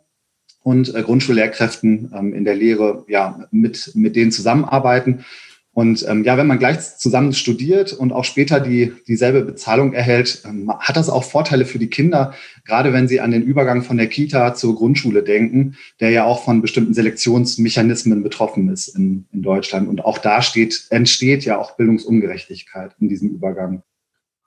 und 0.62 0.94
äh, 0.94 1.02
Grundschullehrkräften 1.02 2.12
ähm, 2.16 2.34
in 2.34 2.44
der 2.44 2.54
Lehre 2.54 3.04
ja 3.08 3.46
mit, 3.50 3.92
mit 3.94 4.16
denen 4.16 4.32
zusammenarbeiten. 4.32 5.24
Und 5.72 6.04
ähm, 6.08 6.24
ja, 6.24 6.36
wenn 6.36 6.48
man 6.48 6.58
gleich 6.58 6.98
zusammen 6.98 7.32
studiert 7.32 7.92
und 7.92 8.12
auch 8.12 8.24
später 8.24 8.58
die, 8.58 8.92
dieselbe 9.06 9.42
Bezahlung 9.42 9.92
erhält, 9.92 10.42
ähm, 10.44 10.70
hat 10.78 10.96
das 10.96 11.08
auch 11.08 11.22
Vorteile 11.22 11.64
für 11.64 11.78
die 11.78 11.88
Kinder, 11.88 12.34
gerade 12.64 12.92
wenn 12.92 13.06
sie 13.06 13.20
an 13.20 13.30
den 13.30 13.42
Übergang 13.42 13.82
von 13.82 13.96
der 13.96 14.08
Kita 14.08 14.54
zur 14.54 14.74
Grundschule 14.74 15.22
denken, 15.22 15.76
der 16.00 16.10
ja 16.10 16.24
auch 16.24 16.44
von 16.44 16.60
bestimmten 16.60 16.92
Selektionsmechanismen 16.92 18.22
betroffen 18.22 18.68
ist 18.68 18.88
in, 18.88 19.26
in 19.32 19.42
Deutschland. 19.42 19.88
Und 19.88 20.04
auch 20.04 20.18
da 20.18 20.42
steht, 20.42 20.86
entsteht 20.90 21.44
ja 21.44 21.56
auch 21.56 21.76
Bildungsungerechtigkeit 21.76 22.96
in 22.98 23.08
diesem 23.08 23.30
Übergang 23.30 23.82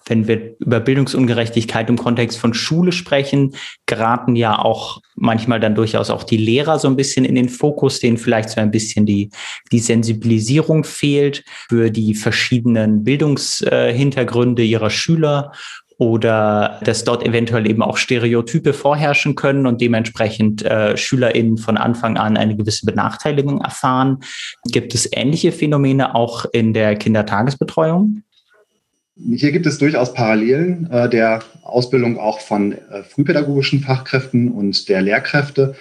wenn 0.06 0.28
wir 0.28 0.56
über 0.60 0.80
Bildungsungerechtigkeit 0.80 1.90
im 1.90 1.98
Kontext 1.98 2.38
von 2.38 2.54
Schule 2.54 2.92
sprechen, 2.92 3.56
geraten 3.86 4.36
ja 4.36 4.60
auch 4.60 5.02
manchmal 5.16 5.60
dann 5.60 5.76
durchaus 5.76 6.10
auch 6.10 6.24
die 6.24 6.38
Lehrer 6.38 6.80
so 6.80 6.88
ein 6.88 6.96
bisschen 6.96 7.26
in 7.26 7.36
den 7.36 7.50
Fokus, 7.50 8.00
denen 8.00 8.18
vielleicht 8.18 8.50
so 8.50 8.62
ein 8.62 8.72
bisschen 8.72 9.06
die, 9.06 9.30
die 9.72 9.80
Sensibilisierung 9.80 10.84
fehlt 10.84 11.44
für 11.70 11.90
die 11.90 12.16
verschiedenen 12.16 13.04
Bildungshintergründe 13.04 14.64
ihrer 14.64 14.90
Schüler 14.90 15.52
oder 15.98 16.80
dass 16.84 17.04
dort 17.04 17.26
eventuell 17.26 17.70
eben 17.70 17.82
auch 17.82 17.98
Stereotype 17.98 18.74
vorherrschen 18.74 19.36
können 19.36 19.68
und 19.68 19.80
dementsprechend 19.80 20.64
äh, 20.64 20.98
SchülerInnen 20.98 21.58
von 21.58 21.78
Anfang 21.78 22.18
an 22.18 22.36
eine 22.36 22.56
gewisse 22.56 22.86
Benachteiligung 22.86 23.62
erfahren. 23.62 24.20
Gibt 24.66 24.96
es 24.96 25.10
ähnliche 25.12 25.52
Phänomene 25.52 26.16
auch 26.16 26.46
in 26.52 26.74
der 26.74 26.96
Kindertagesbetreuung? 26.96 28.24
Hier 29.16 29.52
gibt 29.52 29.68
es 29.68 29.78
durchaus 29.78 30.14
Parallelen 30.14 30.90
äh, 30.92 31.08
der 31.08 31.44
Ausbildung 31.62 32.18
auch 32.18 32.40
von 32.40 32.72
äh, 32.72 33.04
frühpädagogischen 33.04 33.82
Fachkräften 33.82 34.52
und 34.52 34.90
der 34.90 35.04
Lehrkräfte. 35.04 35.76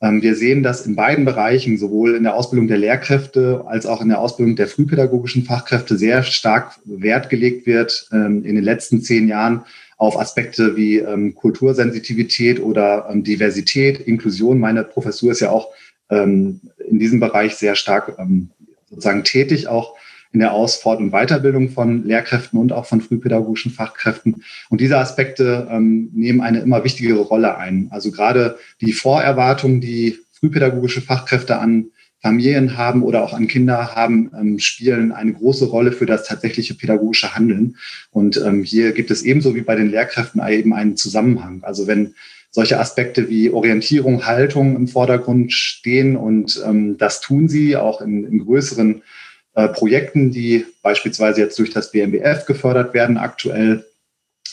Ähm, 0.00 0.22
wir 0.22 0.36
sehen, 0.36 0.62
dass 0.62 0.86
in 0.86 0.94
beiden 0.94 1.24
Bereichen, 1.24 1.76
sowohl 1.76 2.14
in 2.14 2.22
der 2.22 2.36
Ausbildung 2.36 2.68
der 2.68 2.78
Lehrkräfte 2.78 3.64
als 3.66 3.84
auch 3.84 4.00
in 4.00 4.08
der 4.08 4.20
Ausbildung 4.20 4.54
der 4.54 4.68
frühpädagogischen 4.68 5.42
Fachkräfte, 5.42 5.96
sehr 5.98 6.22
stark 6.22 6.78
Wert 6.84 7.30
gelegt 7.30 7.66
wird 7.66 8.06
ähm, 8.12 8.44
in 8.44 8.54
den 8.54 8.64
letzten 8.64 9.02
zehn 9.02 9.26
Jahren 9.26 9.64
auf 9.96 10.16
Aspekte 10.16 10.76
wie 10.76 10.98
ähm, 10.98 11.34
Kultursensitivität 11.34 12.60
oder 12.60 13.08
ähm, 13.10 13.24
Diversität, 13.24 13.98
Inklusion. 13.98 14.60
Meine 14.60 14.84
Professur 14.84 15.32
ist 15.32 15.40
ja 15.40 15.50
auch 15.50 15.72
ähm, 16.10 16.60
in 16.88 17.00
diesem 17.00 17.18
Bereich 17.18 17.56
sehr 17.56 17.74
stark 17.74 18.14
ähm, 18.20 18.50
sozusagen 18.88 19.24
tätig, 19.24 19.66
auch 19.66 19.96
in 20.32 20.40
der 20.40 20.52
Aus-, 20.52 20.76
Fort- 20.76 21.00
und 21.00 21.10
Weiterbildung 21.10 21.70
von 21.70 22.04
Lehrkräften 22.04 22.58
und 22.58 22.72
auch 22.72 22.86
von 22.86 23.00
frühpädagogischen 23.00 23.72
Fachkräften. 23.72 24.42
Und 24.68 24.80
diese 24.80 24.98
Aspekte 24.98 25.68
ähm, 25.70 26.10
nehmen 26.14 26.40
eine 26.40 26.60
immer 26.60 26.84
wichtigere 26.84 27.20
Rolle 27.20 27.56
ein. 27.56 27.88
Also 27.90 28.10
gerade 28.10 28.58
die 28.80 28.92
Vorerwartungen, 28.92 29.80
die 29.80 30.18
frühpädagogische 30.32 31.00
Fachkräfte 31.00 31.58
an 31.58 31.86
Familien 32.20 32.76
haben 32.76 33.02
oder 33.02 33.22
auch 33.22 33.32
an 33.32 33.46
Kinder 33.46 33.94
haben, 33.94 34.30
ähm, 34.38 34.58
spielen 34.58 35.12
eine 35.12 35.32
große 35.32 35.66
Rolle 35.66 35.92
für 35.92 36.06
das 36.06 36.26
tatsächliche 36.26 36.74
pädagogische 36.74 37.34
Handeln. 37.34 37.76
Und 38.10 38.36
ähm, 38.44 38.64
hier 38.64 38.92
gibt 38.92 39.10
es 39.10 39.22
ebenso 39.22 39.54
wie 39.54 39.62
bei 39.62 39.76
den 39.76 39.90
Lehrkräften 39.90 40.42
eben 40.48 40.74
einen 40.74 40.96
Zusammenhang. 40.96 41.60
Also 41.62 41.86
wenn 41.86 42.14
solche 42.50 42.80
Aspekte 42.80 43.28
wie 43.28 43.50
Orientierung, 43.50 44.26
Haltung 44.26 44.74
im 44.74 44.88
Vordergrund 44.88 45.52
stehen 45.52 46.16
und 46.16 46.60
ähm, 46.66 46.96
das 46.98 47.20
tun 47.20 47.48
sie 47.48 47.76
auch 47.76 48.00
in, 48.00 48.24
in 48.24 48.38
größeren 48.44 49.02
äh, 49.58 49.66
Projekten, 49.66 50.30
die 50.30 50.66
beispielsweise 50.82 51.40
jetzt 51.40 51.58
durch 51.58 51.70
das 51.70 51.90
BMBF 51.90 52.46
gefördert 52.46 52.94
werden. 52.94 53.16
Aktuell 53.16 53.84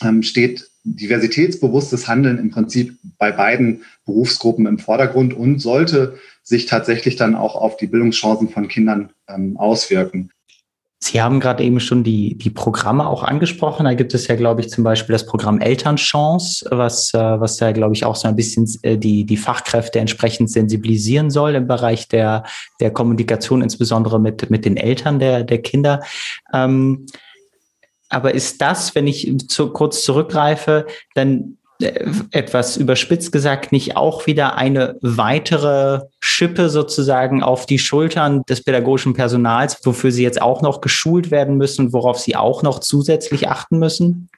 ähm, 0.02 0.24
steht 0.24 0.68
diversitätsbewusstes 0.82 2.08
Handeln 2.08 2.38
im 2.38 2.50
Prinzip 2.50 2.98
bei 3.16 3.30
beiden 3.30 3.84
Berufsgruppen 4.04 4.66
im 4.66 4.80
Vordergrund 4.80 5.32
und 5.32 5.60
sollte 5.60 6.18
sich 6.42 6.66
tatsächlich 6.66 7.14
dann 7.14 7.36
auch 7.36 7.54
auf 7.54 7.76
die 7.76 7.86
Bildungschancen 7.86 8.48
von 8.48 8.66
Kindern 8.66 9.10
ähm, 9.28 9.56
auswirken. 9.56 10.32
Sie 10.98 11.20
haben 11.20 11.40
gerade 11.40 11.62
eben 11.62 11.78
schon 11.78 12.04
die, 12.04 12.38
die 12.38 12.48
Programme 12.48 13.06
auch 13.06 13.22
angesprochen. 13.22 13.84
Da 13.84 13.92
gibt 13.92 14.14
es 14.14 14.28
ja, 14.28 14.34
glaube 14.34 14.62
ich, 14.62 14.70
zum 14.70 14.82
Beispiel 14.82 15.12
das 15.12 15.26
Programm 15.26 15.60
Elternchance, 15.60 16.66
was, 16.70 17.12
äh, 17.12 17.18
was 17.18 17.58
da, 17.58 17.72
glaube 17.72 17.94
ich, 17.94 18.04
auch 18.04 18.16
so 18.16 18.26
ein 18.26 18.36
bisschen 18.36 18.66
äh, 18.82 18.96
die, 18.96 19.26
die 19.26 19.36
Fachkräfte 19.36 19.98
entsprechend 19.98 20.50
sensibilisieren 20.50 21.30
soll 21.30 21.54
im 21.54 21.66
Bereich 21.66 22.08
der, 22.08 22.44
der 22.80 22.90
Kommunikation, 22.92 23.60
insbesondere 23.60 24.18
mit, 24.18 24.48
mit 24.50 24.64
den 24.64 24.78
Eltern 24.78 25.18
der, 25.18 25.44
der 25.44 25.60
Kinder. 25.60 26.02
Ähm, 26.54 27.06
aber 28.08 28.34
ist 28.34 28.62
das, 28.62 28.94
wenn 28.94 29.06
ich 29.06 29.36
zu, 29.48 29.72
kurz 29.72 30.02
zurückgreife, 30.02 30.86
dann 31.14 31.58
etwas 31.78 32.76
überspitzt 32.76 33.32
gesagt 33.32 33.72
nicht 33.72 33.96
auch 33.96 34.26
wieder 34.26 34.56
eine 34.56 34.96
weitere 35.02 36.00
Schippe 36.20 36.70
sozusagen 36.70 37.42
auf 37.42 37.66
die 37.66 37.78
Schultern 37.78 38.42
des 38.48 38.62
pädagogischen 38.62 39.14
Personals, 39.14 39.78
wofür 39.84 40.10
sie 40.10 40.22
jetzt 40.22 40.40
auch 40.40 40.62
noch 40.62 40.80
geschult 40.80 41.30
werden 41.30 41.56
müssen, 41.56 41.92
worauf 41.92 42.18
sie 42.18 42.36
auch 42.36 42.62
noch 42.62 42.80
zusätzlich 42.80 43.48
achten 43.48 43.78
müssen? 43.78 44.28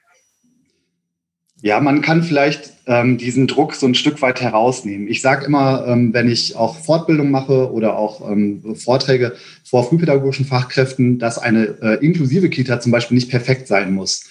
Ja, 1.61 1.81
man 1.81 2.03
kann 2.03 2.23
vielleicht 2.23 2.73
ähm, 2.87 3.19
diesen 3.19 3.49
Druck 3.49 3.75
so 3.75 3.87
ein 3.87 3.97
Stück 3.97 4.23
weit 4.23 4.41
herausnehmen. 4.41 5.09
Ich 5.09 5.23
sage 5.23 5.45
immer, 5.45 5.87
ähm, 5.89 6.15
wenn 6.15 6.31
ich 6.31 6.55
auch 6.55 6.77
Fortbildung 6.77 7.33
mache 7.33 7.73
oder 7.73 7.99
auch 7.99 8.31
ähm, 8.31 8.77
Vorträge 8.77 9.35
vor 9.65 9.89
frühpädagogischen 9.89 10.47
Fachkräften, 10.47 11.19
dass 11.19 11.39
eine 11.39 11.77
äh, 11.83 12.05
inklusive 12.05 12.49
Kita 12.49 12.79
zum 12.79 12.93
Beispiel 12.93 13.17
nicht 13.17 13.31
perfekt 13.31 13.67
sein 13.67 13.93
muss 13.93 14.25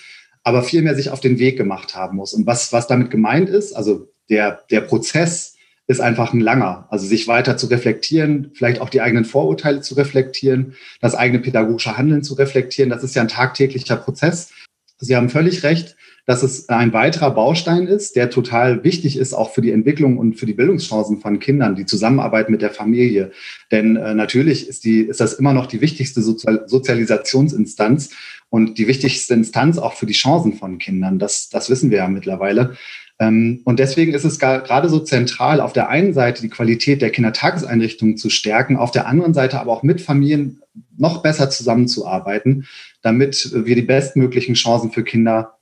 aber 0.48 0.64
vielmehr 0.64 0.96
sich 0.96 1.10
auf 1.10 1.20
den 1.20 1.40
Weg 1.40 1.58
gemacht 1.58 1.94
haben 1.94 2.16
muss. 2.16 2.34
Und 2.34 2.48
was, 2.48 2.72
was 2.72 2.88
damit 2.88 3.12
gemeint 3.12 3.50
ist, 3.50 3.74
also 3.74 4.08
der, 4.30 4.62
der 4.72 4.80
Prozess 4.80 5.58
ist 5.88 6.00
einfach 6.00 6.32
ein 6.32 6.40
langer. 6.40 6.88
Also 6.90 7.06
sich 7.06 7.28
weiter 7.28 7.58
zu 7.58 7.68
reflektieren, 7.68 8.52
vielleicht 8.54 8.80
auch 8.80 8.88
die 8.88 9.02
eigenen 9.02 9.26
Vorurteile 9.26 9.82
zu 9.82 9.96
reflektieren, 9.96 10.76
das 11.02 11.16
eigene 11.16 11.40
pädagogische 11.40 11.98
Handeln 11.98 12.24
zu 12.24 12.36
reflektieren, 12.36 12.90
das 12.90 13.04
ist 13.04 13.14
ja 13.14 13.24
ein 13.24 13.28
tagtäglicher 13.28 13.98
Prozess. 13.98 14.52
Sie 15.00 15.18
haben 15.18 15.28
völlig 15.28 15.64
recht, 15.64 15.98
dass 16.26 16.44
es 16.44 16.70
ein 16.70 16.94
weiterer 16.94 17.32
Baustein 17.32 17.88
ist, 17.88 18.16
der 18.16 18.30
total 18.30 18.86
wichtig 18.86 19.18
ist, 19.18 19.34
auch 19.34 19.54
für 19.54 19.62
die 19.62 19.72
Entwicklung 19.72 20.18
und 20.18 20.36
für 20.36 20.46
die 20.46 20.54
Bildungschancen 20.54 21.20
von 21.20 21.40
Kindern, 21.40 21.76
die 21.76 21.86
Zusammenarbeit 21.86 22.50
mit 22.50 22.62
der 22.62 22.72
Familie. 22.72 23.32
Denn 23.70 23.98
äh, 23.98 24.14
natürlich 24.14 24.68
ist, 24.70 24.86
die, 24.86 25.02
ist 25.02 25.20
das 25.20 25.34
immer 25.34 25.52
noch 25.52 25.66
die 25.66 25.82
wichtigste 25.82 26.22
Sozial 26.22 26.64
Sozialisationsinstanz 26.68 28.12
und 28.50 28.78
die 28.78 28.88
wichtigste 28.88 29.34
Instanz 29.34 29.78
auch 29.78 29.94
für 29.94 30.06
die 30.06 30.14
Chancen 30.14 30.54
von 30.54 30.78
Kindern. 30.78 31.20
Das, 31.20 31.50
das 31.50 31.70
wissen 31.70 31.92
wir 31.92 32.00
ja 32.00 32.08
mittlerweile. 32.08 32.76
Ähm, 33.20 33.62
und 33.66 33.80
deswegen 33.80 34.14
ist 34.14 34.24
es 34.24 34.40
gerade 34.40 34.90
so 34.90 35.00
zentral, 35.00 35.60
auf 35.60 35.74
der 35.74 35.90
einen 35.90 36.14
Seite 36.14 36.42
die 36.42 36.50
Qualität 36.50 37.02
der 37.02 37.10
Kindertageseinrichtungen 37.10 38.18
zu 38.18 38.30
stärken, 38.30 38.78
auf 38.78 38.92
der 38.92 39.08
anderen 39.08 39.34
Seite 39.34 39.60
aber 39.60 39.72
auch 39.72 39.84
mit 39.84 40.02
Familien 40.02 40.62
noch 40.96 41.24
besser 41.24 41.50
zusammenzuarbeiten, 41.50 42.68
damit 43.02 43.52
wir 43.54 43.76
die 43.76 43.82
bestmöglichen 43.82 44.56
Chancen 44.56 44.92
für 44.92 45.04
Kinder 45.04 45.58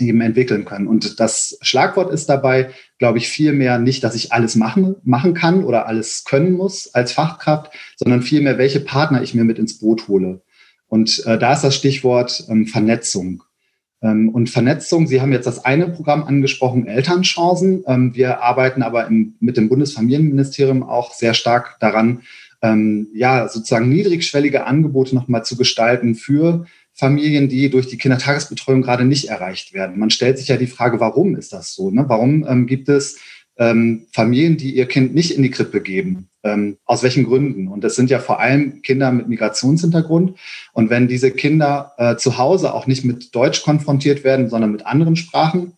eben 0.00 0.20
entwickeln 0.20 0.64
können. 0.64 0.86
Und 0.86 1.20
das 1.20 1.58
Schlagwort 1.62 2.12
ist 2.12 2.28
dabei, 2.28 2.70
glaube 2.98 3.18
ich, 3.18 3.28
vielmehr 3.28 3.78
nicht, 3.78 4.04
dass 4.04 4.14
ich 4.14 4.32
alles 4.32 4.56
machen, 4.56 4.96
machen 5.04 5.34
kann 5.34 5.64
oder 5.64 5.86
alles 5.86 6.24
können 6.24 6.52
muss 6.52 6.94
als 6.94 7.12
Fachkraft, 7.12 7.72
sondern 7.96 8.22
vielmehr, 8.22 8.58
welche 8.58 8.80
Partner 8.80 9.22
ich 9.22 9.34
mir 9.34 9.44
mit 9.44 9.58
ins 9.58 9.78
Boot 9.78 10.08
hole. 10.08 10.42
Und 10.88 11.24
äh, 11.26 11.38
da 11.38 11.52
ist 11.52 11.62
das 11.62 11.74
Stichwort 11.74 12.44
ähm, 12.48 12.66
Vernetzung. 12.66 13.42
Ähm, 14.02 14.28
und 14.28 14.50
Vernetzung, 14.50 15.06
Sie 15.06 15.20
haben 15.20 15.32
jetzt 15.32 15.46
das 15.46 15.64
eine 15.64 15.88
Programm 15.88 16.24
angesprochen, 16.24 16.86
Elternchancen. 16.86 17.84
Ähm, 17.86 18.14
wir 18.14 18.42
arbeiten 18.42 18.82
aber 18.82 19.06
im, 19.06 19.34
mit 19.40 19.56
dem 19.56 19.68
Bundesfamilienministerium 19.68 20.82
auch 20.82 21.12
sehr 21.12 21.34
stark 21.34 21.76
daran, 21.80 22.22
ähm, 22.62 23.08
ja, 23.14 23.48
sozusagen 23.48 23.88
niedrigschwellige 23.88 24.64
Angebote 24.64 25.14
nochmal 25.14 25.44
zu 25.44 25.56
gestalten 25.56 26.14
für 26.14 26.66
Familien, 26.92 27.48
die 27.48 27.68
durch 27.68 27.88
die 27.88 27.98
Kindertagesbetreuung 27.98 28.82
gerade 28.82 29.04
nicht 29.04 29.28
erreicht 29.28 29.74
werden. 29.74 29.98
Man 29.98 30.10
stellt 30.10 30.38
sich 30.38 30.48
ja 30.48 30.56
die 30.56 30.66
Frage, 30.66 30.98
warum 31.00 31.36
ist 31.36 31.52
das 31.52 31.74
so? 31.74 31.90
Ne? 31.90 32.04
Warum 32.08 32.46
ähm, 32.48 32.66
gibt 32.66 32.88
es 32.88 33.18
ähm, 33.58 34.06
Familien, 34.12 34.56
die 34.56 34.74
ihr 34.74 34.86
Kind 34.86 35.14
nicht 35.14 35.32
in 35.32 35.42
die 35.42 35.50
Krippe 35.50 35.82
geben? 35.82 36.28
Ähm, 36.46 36.78
aus 36.84 37.02
welchen 37.02 37.24
Gründen? 37.24 37.68
Und 37.68 37.82
das 37.82 37.96
sind 37.96 38.08
ja 38.08 38.20
vor 38.20 38.38
allem 38.40 38.82
Kinder 38.82 39.10
mit 39.10 39.28
Migrationshintergrund. 39.28 40.38
Und 40.72 40.90
wenn 40.90 41.08
diese 41.08 41.32
Kinder 41.32 41.92
äh, 41.98 42.16
zu 42.16 42.38
Hause 42.38 42.72
auch 42.72 42.86
nicht 42.86 43.04
mit 43.04 43.34
Deutsch 43.34 43.62
konfrontiert 43.62 44.22
werden, 44.22 44.48
sondern 44.48 44.70
mit 44.70 44.86
anderen 44.86 45.16
Sprachen, 45.16 45.72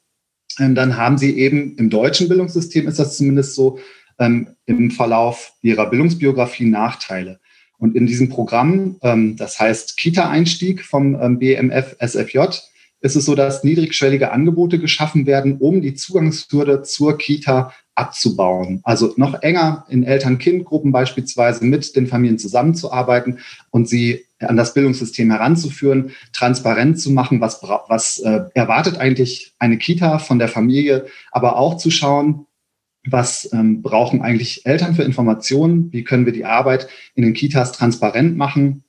äh, 0.58 0.72
dann 0.74 0.96
haben 0.96 1.16
sie 1.16 1.38
eben 1.38 1.76
im 1.76 1.90
deutschen 1.90 2.28
Bildungssystem, 2.28 2.86
ist 2.86 2.98
das 2.98 3.16
zumindest 3.16 3.54
so, 3.54 3.78
ähm, 4.18 4.48
im 4.66 4.90
Verlauf 4.90 5.52
ihrer 5.62 5.88
Bildungsbiografie 5.88 6.66
Nachteile. 6.66 7.40
Und 7.78 7.94
in 7.94 8.06
diesem 8.06 8.28
Programm, 8.28 8.96
ähm, 9.02 9.36
das 9.36 9.58
heißt 9.58 9.96
Kita-Einstieg 9.96 10.84
vom 10.84 11.14
ähm, 11.20 11.38
BMF 11.38 11.96
SFJ, 12.00 12.38
ist 13.00 13.14
es 13.14 13.24
so, 13.24 13.36
dass 13.36 13.62
niedrigschwellige 13.62 14.32
Angebote 14.32 14.80
geschaffen 14.80 15.26
werden, 15.26 15.58
um 15.58 15.80
die 15.80 15.94
Zugangshürde 15.94 16.82
zur 16.82 17.16
Kita 17.16 17.72
abzubauen. 17.98 18.80
Also 18.84 19.12
noch 19.16 19.42
enger 19.42 19.84
in 19.88 20.04
Eltern-Kind-Gruppen 20.04 20.92
beispielsweise 20.92 21.64
mit 21.64 21.96
den 21.96 22.06
Familien 22.06 22.38
zusammenzuarbeiten 22.38 23.40
und 23.70 23.88
sie 23.88 24.24
an 24.38 24.56
das 24.56 24.72
Bildungssystem 24.72 25.32
heranzuführen, 25.32 26.12
transparent 26.32 27.00
zu 27.00 27.10
machen, 27.10 27.40
was, 27.40 27.60
was 27.88 28.20
äh, 28.20 28.42
erwartet 28.54 28.98
eigentlich 28.98 29.52
eine 29.58 29.78
Kita 29.78 30.20
von 30.20 30.38
der 30.38 30.46
Familie, 30.46 31.06
aber 31.32 31.56
auch 31.56 31.76
zu 31.76 31.90
schauen, 31.90 32.46
was 33.04 33.52
ähm, 33.52 33.82
brauchen 33.82 34.22
eigentlich 34.22 34.64
Eltern 34.64 34.94
für 34.94 35.02
Informationen, 35.02 35.92
wie 35.92 36.04
können 36.04 36.24
wir 36.24 36.32
die 36.32 36.44
Arbeit 36.44 36.86
in 37.16 37.24
den 37.24 37.34
Kitas 37.34 37.72
transparent 37.72 38.36
machen, 38.36 38.84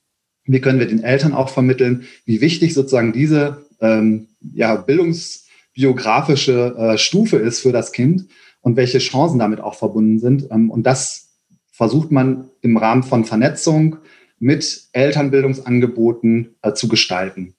Wie 0.46 0.62
können 0.62 0.80
wir 0.80 0.88
den 0.88 1.04
Eltern 1.04 1.34
auch 1.34 1.50
vermitteln, 1.50 2.06
wie 2.26 2.42
wichtig 2.42 2.74
sozusagen 2.74 3.14
diese 3.14 3.66
ähm, 3.82 4.28
ja, 4.54 4.76
bildungsbiografische 4.76 6.76
äh, 6.78 6.98
Stufe 6.98 7.38
ist 7.38 7.62
für 7.62 7.72
das 7.72 7.92
Kind 7.92 8.28
und 8.62 8.76
welche 8.76 9.00
Chancen 9.00 9.40
damit 9.40 9.62
auch 9.62 9.76
verbunden 9.76 10.20
sind. 10.20 10.48
Ähm, 10.52 10.70
und 10.70 10.84
das 10.84 11.30
versucht 11.72 12.12
man 12.12 12.50
im 12.62 12.78
Rahmen 12.78 13.04
von 13.04 13.26
Vernetzung 13.26 13.98
mit 14.40 14.90
Elternbildungsangeboten 14.92 16.56
äh, 16.62 16.74
zu 16.74 16.88
gestalten. 16.88 17.56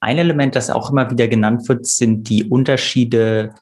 Ein 0.00 0.18
Element, 0.18 0.54
das 0.54 0.68
auch 0.68 0.90
immer 0.90 1.10
wieder 1.10 1.28
genannt 1.28 1.66
wird, 1.68 1.86
sind 1.86 2.28
die 2.28 2.44
Unterschiede 2.44 3.54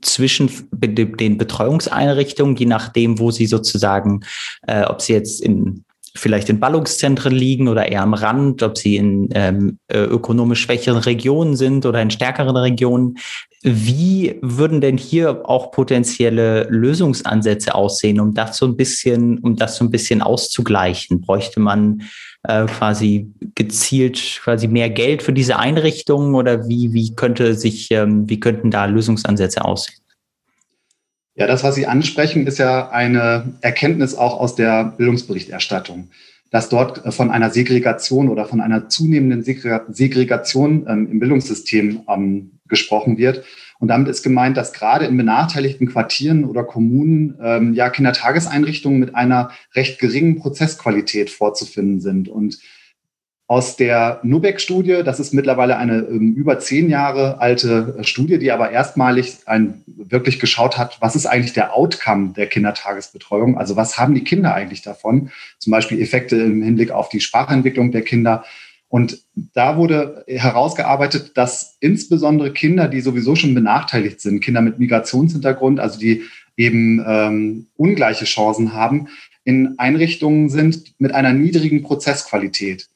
zwischen 0.00 0.50
den 0.72 1.36
Betreuungseinrichtungen, 1.36 2.56
je 2.56 2.66
nachdem, 2.66 3.18
wo 3.18 3.30
sie 3.30 3.46
sozusagen, 3.46 4.20
äh, 4.66 4.84
ob 4.84 5.02
sie 5.02 5.12
jetzt 5.12 5.42
in 5.42 5.84
vielleicht 6.14 6.48
in 6.48 6.60
Ballungszentren 6.60 7.32
liegen 7.32 7.68
oder 7.68 7.90
eher 7.90 8.02
am 8.02 8.14
Rand, 8.14 8.62
ob 8.62 8.76
sie 8.76 8.96
in 8.96 9.28
ähm, 9.34 9.78
äh, 9.88 9.98
ökonomisch 9.98 10.62
schwächeren 10.62 10.98
Regionen 10.98 11.56
sind 11.56 11.86
oder 11.86 12.02
in 12.02 12.10
stärkeren 12.10 12.56
Regionen. 12.56 13.16
Wie 13.62 14.38
würden 14.40 14.80
denn 14.80 14.96
hier 14.96 15.48
auch 15.48 15.70
potenzielle 15.70 16.64
Lösungsansätze 16.70 17.74
aussehen, 17.74 18.18
um 18.18 18.34
das 18.34 18.56
so 18.56 18.66
ein 18.66 18.76
bisschen, 18.76 19.38
um 19.38 19.56
das 19.56 19.76
so 19.76 19.84
ein 19.84 19.90
bisschen 19.90 20.22
auszugleichen? 20.22 21.20
Bräuchte 21.20 21.60
man 21.60 22.02
äh, 22.42 22.64
quasi 22.66 23.30
gezielt 23.54 24.40
quasi 24.42 24.66
mehr 24.66 24.88
Geld 24.88 25.22
für 25.22 25.34
diese 25.34 25.58
Einrichtungen 25.58 26.34
oder 26.34 26.68
wie, 26.68 26.94
wie 26.94 27.14
könnte 27.14 27.54
sich, 27.54 27.90
ähm, 27.90 28.28
wie 28.28 28.40
könnten 28.40 28.70
da 28.70 28.86
Lösungsansätze 28.86 29.64
aussehen? 29.64 30.00
Ja, 31.40 31.46
das, 31.46 31.64
was 31.64 31.74
Sie 31.74 31.86
ansprechen, 31.86 32.46
ist 32.46 32.58
ja 32.58 32.90
eine 32.90 33.54
Erkenntnis 33.62 34.14
auch 34.14 34.38
aus 34.38 34.56
der 34.56 34.84
Bildungsberichterstattung, 34.98 36.10
dass 36.50 36.68
dort 36.68 37.06
äh, 37.06 37.12
von 37.12 37.30
einer 37.30 37.48
Segregation 37.48 38.28
oder 38.28 38.44
von 38.44 38.60
einer 38.60 38.90
zunehmenden 38.90 39.42
Segregation 39.42 40.86
ähm, 40.86 41.08
im 41.10 41.18
Bildungssystem 41.18 42.02
ähm, 42.10 42.50
gesprochen 42.68 43.16
wird. 43.16 43.42
Und 43.78 43.88
damit 43.88 44.08
ist 44.08 44.22
gemeint, 44.22 44.58
dass 44.58 44.74
gerade 44.74 45.06
in 45.06 45.16
benachteiligten 45.16 45.88
Quartieren 45.88 46.44
oder 46.44 46.62
Kommunen 46.62 47.38
ähm, 47.42 47.72
ja 47.72 47.88
Kindertageseinrichtungen 47.88 49.00
mit 49.00 49.14
einer 49.14 49.50
recht 49.74 49.98
geringen 49.98 50.36
Prozessqualität 50.36 51.30
vorzufinden 51.30 52.02
sind. 52.02 52.28
Und 52.28 52.58
aus 53.50 53.74
der 53.74 54.20
Nubeck-Studie, 54.22 55.02
das 55.04 55.18
ist 55.18 55.34
mittlerweile 55.34 55.76
eine 55.76 56.02
ähm, 56.02 56.34
über 56.34 56.60
zehn 56.60 56.88
Jahre 56.88 57.40
alte 57.40 57.96
äh, 57.98 58.04
Studie, 58.04 58.38
die 58.38 58.52
aber 58.52 58.70
erstmalig 58.70 59.38
ein, 59.46 59.82
wirklich 59.86 60.38
geschaut 60.38 60.78
hat, 60.78 60.98
was 61.00 61.16
ist 61.16 61.26
eigentlich 61.26 61.52
der 61.52 61.74
Outcome 61.74 62.32
der 62.36 62.46
Kindertagesbetreuung? 62.46 63.58
Also 63.58 63.74
was 63.74 63.98
haben 63.98 64.14
die 64.14 64.22
Kinder 64.22 64.54
eigentlich 64.54 64.82
davon? 64.82 65.32
Zum 65.58 65.72
Beispiel 65.72 66.00
Effekte 66.00 66.36
im 66.36 66.62
Hinblick 66.62 66.92
auf 66.92 67.08
die 67.08 67.18
Sprachentwicklung 67.18 67.90
der 67.90 68.02
Kinder 68.02 68.44
und 68.86 69.18
da 69.34 69.76
wurde 69.76 70.24
herausgearbeitet, 70.28 71.32
dass 71.36 71.76
insbesondere 71.80 72.52
Kinder, 72.52 72.86
die 72.86 73.00
sowieso 73.00 73.34
schon 73.34 73.54
benachteiligt 73.54 74.20
sind, 74.20 74.44
Kinder 74.44 74.60
mit 74.60 74.78
Migrationshintergrund, 74.78 75.80
also 75.80 75.98
die 75.98 76.22
eben 76.56 77.04
ähm, 77.04 77.66
ungleiche 77.74 78.26
Chancen 78.26 78.74
haben, 78.74 79.08
in 79.42 79.76
Einrichtungen 79.78 80.50
sind 80.50 80.94
mit 81.00 81.12
einer 81.12 81.32
niedrigen 81.32 81.82
Prozessqualität. 81.82 82.89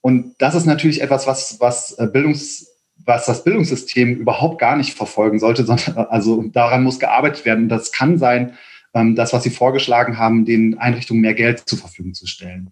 Und 0.00 0.34
das 0.38 0.54
ist 0.54 0.66
natürlich 0.66 1.02
etwas, 1.02 1.26
was, 1.26 1.60
was 1.60 1.92
äh, 1.98 2.06
Bildungs 2.06 2.66
was 3.04 3.26
das 3.26 3.44
Bildungssystem 3.44 4.16
überhaupt 4.16 4.58
gar 4.58 4.76
nicht 4.76 4.94
verfolgen 4.94 5.38
sollte, 5.38 5.64
sondern 5.66 5.96
also 6.10 6.42
daran 6.52 6.82
muss 6.82 6.98
gearbeitet 6.98 7.44
werden. 7.44 7.64
Und 7.64 7.68
das 7.68 7.92
kann 7.92 8.18
sein, 8.18 8.54
ähm, 8.94 9.16
das, 9.16 9.32
was 9.32 9.42
Sie 9.42 9.50
vorgeschlagen 9.50 10.18
haben, 10.18 10.44
den 10.44 10.78
Einrichtungen 10.78 11.22
mehr 11.22 11.34
Geld 11.34 11.60
zur 11.60 11.78
Verfügung 11.78 12.14
zu 12.14 12.26
stellen. 12.26 12.70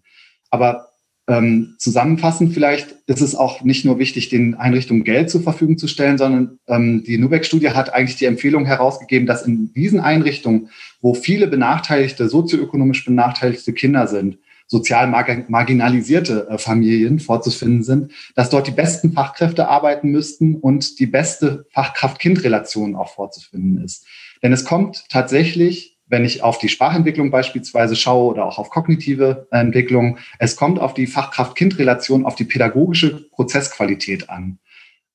Aber 0.49 0.89
ähm, 1.29 1.75
zusammenfassend 1.77 2.53
vielleicht 2.53 2.95
ist 3.07 3.19
es 3.19 3.35
auch 3.35 3.61
nicht 3.61 3.83
nur 3.83 3.99
wichtig, 3.99 4.29
den 4.29 4.55
Einrichtungen 4.55 5.03
Geld 5.03 5.29
zur 5.29 5.41
Verfügung 5.41 5.77
zu 5.77 5.87
stellen, 5.87 6.17
sondern 6.17 6.59
ähm, 6.67 7.03
die 7.03 7.17
Nubeck-Studie 7.17 7.71
hat 7.71 7.93
eigentlich 7.93 8.15
die 8.15 8.25
Empfehlung 8.25 8.65
herausgegeben, 8.65 9.27
dass 9.27 9.45
in 9.45 9.73
diesen 9.73 9.99
Einrichtungen, 9.99 10.69
wo 11.01 11.13
viele 11.13 11.47
benachteiligte, 11.47 12.29
sozioökonomisch 12.29 13.03
benachteiligte 13.03 13.73
Kinder 13.73 14.07
sind, 14.07 14.37
sozial 14.67 15.07
marginalisierte 15.07 16.47
äh, 16.49 16.57
Familien 16.57 17.19
vorzufinden 17.19 17.83
sind, 17.83 18.11
dass 18.35 18.49
dort 18.49 18.67
die 18.67 18.71
besten 18.71 19.13
Fachkräfte 19.13 19.67
arbeiten 19.67 20.09
müssten 20.09 20.55
und 20.55 20.99
die 20.99 21.07
beste 21.07 21.65
Fachkraft-Kind-Relation 21.71 22.95
auch 22.95 23.13
vorzufinden 23.13 23.83
ist. 23.83 24.05
Denn 24.43 24.53
es 24.53 24.65
kommt 24.65 25.05
tatsächlich 25.09 25.97
wenn 26.09 26.25
ich 26.25 26.41
auf 26.41 26.57
die 26.57 26.69
Sprachentwicklung 26.69 27.31
beispielsweise 27.31 27.95
schaue 27.95 28.31
oder 28.31 28.45
auch 28.45 28.57
auf 28.57 28.69
kognitive 28.69 29.47
Entwicklung, 29.51 30.17
es 30.39 30.55
kommt 30.55 30.79
auf 30.79 30.93
die 30.93 31.07
Fachkraft-Kind-Relation, 31.07 32.25
auf 32.25 32.35
die 32.35 32.45
pädagogische 32.45 33.29
Prozessqualität 33.31 34.29
an. 34.29 34.59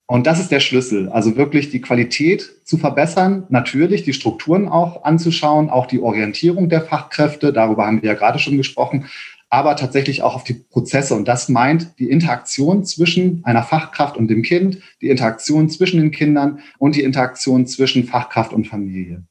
Und 0.06 0.26
das 0.26 0.40
ist 0.40 0.50
der 0.50 0.60
Schlüssel, 0.60 1.08
also 1.08 1.36
wirklich 1.36 1.70
die 1.70 1.80
Qualität 1.80 2.50
zu 2.64 2.76
verbessern, 2.76 3.46
natürlich 3.48 4.02
die 4.02 4.12
Strukturen 4.12 4.68
auch 4.68 5.04
anzuschauen, 5.04 5.70
auch 5.70 5.86
die 5.86 6.00
Orientierung 6.00 6.68
der 6.68 6.82
Fachkräfte, 6.82 7.52
darüber 7.52 7.86
haben 7.86 8.02
wir 8.02 8.10
ja 8.10 8.14
gerade 8.14 8.38
schon 8.38 8.58
gesprochen, 8.58 9.06
aber 9.52 9.76
tatsächlich 9.76 10.22
auch 10.22 10.34
auf 10.34 10.44
die 10.44 10.54
Prozesse. 10.54 11.14
Und 11.14 11.28
das 11.28 11.50
meint 11.50 11.98
die 11.98 12.08
Interaktion 12.08 12.84
zwischen 12.84 13.44
einer 13.44 13.62
Fachkraft 13.62 14.16
und 14.16 14.28
dem 14.28 14.40
Kind, 14.40 14.78
die 15.02 15.10
Interaktion 15.10 15.68
zwischen 15.68 16.00
den 16.00 16.10
Kindern 16.10 16.60
und 16.78 16.96
die 16.96 17.02
Interaktion 17.02 17.66
zwischen 17.66 18.04
Fachkraft 18.04 18.54
und 18.54 18.66
Familie. 18.66 19.24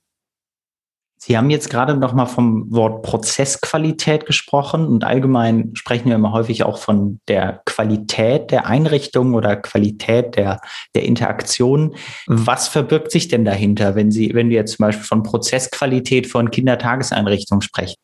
Sie 1.18 1.38
haben 1.38 1.50
jetzt 1.50 1.72
gerade 1.72 1.96
noch 1.98 2.14
mal 2.14 2.28
vom 2.28 2.72
Wort 2.72 3.02
Prozessqualität 3.02 4.28
gesprochen 4.28 4.86
und 4.86 5.04
allgemein 5.04 5.72
sprechen 5.74 6.10
wir 6.10 6.16
immer 6.16 6.34
häufig 6.34 6.64
auch 6.64 6.78
von 6.78 7.20
der 7.28 7.62
Qualität 7.66 8.52
der 8.52 8.68
Einrichtung 8.68 9.34
oder 9.34 9.56
Qualität 9.56 10.36
der, 10.36 10.62
der 10.94 11.04
Interaktion. 11.04 11.96
Was 12.28 12.68
verbirgt 12.68 13.12
sich 13.12 13.28
denn 13.28 13.44
dahinter, 13.44 13.96
wenn 13.96 14.12
Sie, 14.12 14.36
wenn 14.36 14.50
wir 14.50 14.58
jetzt 14.58 14.78
zum 14.78 14.86
Beispiel 14.86 15.06
von 15.06 15.24
Prozessqualität 15.24 16.28
von 16.28 16.52
Kindertageseinrichtungen 16.52 17.64
sprechen? 17.64 17.96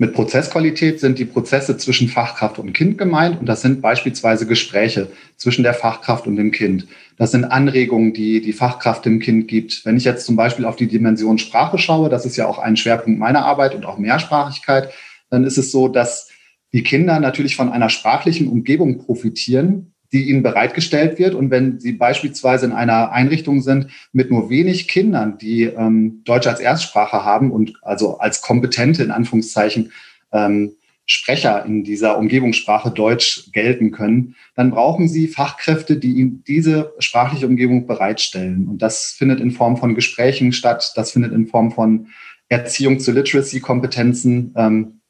Mit 0.00 0.14
Prozessqualität 0.14 0.98
sind 0.98 1.18
die 1.18 1.26
Prozesse 1.26 1.76
zwischen 1.76 2.08
Fachkraft 2.08 2.58
und 2.58 2.72
Kind 2.72 2.96
gemeint 2.96 3.38
und 3.38 3.44
das 3.44 3.60
sind 3.60 3.82
beispielsweise 3.82 4.46
Gespräche 4.46 5.08
zwischen 5.36 5.62
der 5.62 5.74
Fachkraft 5.74 6.26
und 6.26 6.36
dem 6.36 6.52
Kind. 6.52 6.86
Das 7.18 7.32
sind 7.32 7.44
Anregungen, 7.44 8.14
die 8.14 8.40
die 8.40 8.54
Fachkraft 8.54 9.04
dem 9.04 9.20
Kind 9.20 9.46
gibt. 9.46 9.84
Wenn 9.84 9.98
ich 9.98 10.04
jetzt 10.04 10.24
zum 10.24 10.36
Beispiel 10.36 10.64
auf 10.64 10.76
die 10.76 10.86
Dimension 10.86 11.36
Sprache 11.36 11.76
schaue, 11.76 12.08
das 12.08 12.24
ist 12.24 12.38
ja 12.38 12.46
auch 12.46 12.58
ein 12.58 12.78
Schwerpunkt 12.78 13.20
meiner 13.20 13.44
Arbeit 13.44 13.74
und 13.74 13.84
auch 13.84 13.98
Mehrsprachigkeit, 13.98 14.90
dann 15.28 15.44
ist 15.44 15.58
es 15.58 15.70
so, 15.70 15.86
dass 15.86 16.30
die 16.72 16.82
Kinder 16.82 17.20
natürlich 17.20 17.54
von 17.54 17.68
einer 17.68 17.90
sprachlichen 17.90 18.48
Umgebung 18.48 19.04
profitieren, 19.04 19.92
die 20.12 20.28
ihnen 20.28 20.42
bereitgestellt 20.42 21.18
wird. 21.18 21.34
Und 21.34 21.50
wenn 21.50 21.78
sie 21.80 21.92
beispielsweise 21.92 22.66
in 22.66 22.72
einer 22.72 23.12
Einrichtung 23.12 23.62
sind 23.62 23.88
mit 24.12 24.30
nur 24.30 24.50
wenig 24.50 24.88
Kindern, 24.88 25.38
die 25.38 25.64
ähm, 25.64 26.22
Deutsch 26.24 26.46
als 26.46 26.60
Erstsprache 26.60 27.24
haben 27.24 27.50
und 27.50 27.74
also 27.82 28.18
als 28.18 28.40
kompetente, 28.42 29.02
in 29.02 29.10
Anführungszeichen, 29.10 29.92
ähm, 30.32 30.72
Sprecher 31.06 31.64
in 31.64 31.82
dieser 31.82 32.18
Umgebungssprache 32.18 32.92
Deutsch 32.92 33.50
gelten 33.52 33.90
können, 33.90 34.36
dann 34.54 34.70
brauchen 34.70 35.08
sie 35.08 35.26
Fachkräfte, 35.26 35.96
die 35.96 36.12
ihnen 36.12 36.44
diese 36.46 36.92
sprachliche 37.00 37.48
Umgebung 37.48 37.88
bereitstellen. 37.88 38.68
Und 38.68 38.80
das 38.80 39.10
findet 39.18 39.40
in 39.40 39.50
Form 39.50 39.76
von 39.76 39.96
Gesprächen 39.96 40.52
statt, 40.52 40.92
das 40.94 41.10
findet 41.10 41.32
in 41.32 41.48
Form 41.48 41.72
von 41.72 42.06
Erziehung 42.48 43.00
zu 43.00 43.10
Literacy-Kompetenzen 43.10 44.54
ähm, 44.56 45.00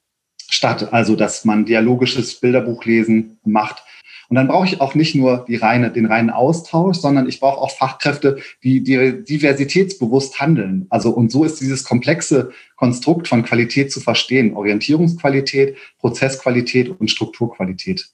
statt, 0.49 0.91
also 0.91 1.17
dass 1.17 1.45
man 1.45 1.67
dialogisches 1.67 2.41
Bilderbuchlesen 2.41 3.39
macht 3.45 3.83
und 4.31 4.37
dann 4.37 4.47
brauche 4.47 4.67
ich 4.67 4.81
auch 4.81 4.95
nicht 4.95 5.17
nur 5.17 5.45
die 5.49 5.57
reine, 5.57 5.91
den 5.91 6.07
reinen 6.07 6.31
Austausch, 6.31 6.99
sondern 6.99 7.29
ich 7.29 7.41
brauche 7.41 7.59
auch 7.59 7.73
Fachkräfte, 7.73 8.39
die, 8.63 8.81
die 8.81 9.25
diversitätsbewusst 9.25 10.41
handeln. 10.41 10.87
Also, 10.89 11.11
und 11.11 11.33
so 11.33 11.45
ist 11.45 11.61
dieses 11.61 11.83
komplexe 11.83 12.53
Konstrukt 12.77 13.27
von 13.27 13.43
Qualität 13.43 13.91
zu 13.91 13.99
verstehen. 13.99 14.55
Orientierungsqualität, 14.55 15.77
Prozessqualität 15.99 16.89
und 17.01 17.11
Strukturqualität. 17.11 18.09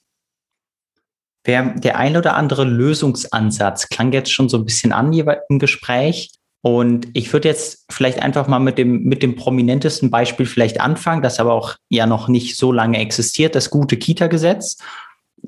Der 1.45 1.97
ein 1.97 2.17
oder 2.17 2.35
andere 2.35 2.65
Lösungsansatz 2.65 3.87
klang 3.87 4.11
jetzt 4.11 4.33
schon 4.33 4.49
so 4.49 4.57
ein 4.57 4.65
bisschen 4.65 4.93
an 4.93 5.13
im 5.13 5.59
Gespräch. 5.59 6.31
Und 6.61 7.07
ich 7.13 7.31
würde 7.31 7.47
jetzt 7.47 7.85
vielleicht 7.91 8.23
einfach 8.23 8.47
mal 8.47 8.59
mit 8.59 8.79
dem, 8.79 9.03
mit 9.03 9.21
dem 9.21 9.35
prominentesten 9.35 10.09
Beispiel 10.09 10.47
vielleicht 10.47 10.81
anfangen, 10.81 11.21
das 11.21 11.39
aber 11.39 11.53
auch 11.53 11.75
ja 11.89 12.07
noch 12.07 12.27
nicht 12.27 12.57
so 12.57 12.71
lange 12.71 12.97
existiert, 12.97 13.53
das 13.53 13.69
gute 13.69 13.97
Kita-Gesetz 13.97 14.77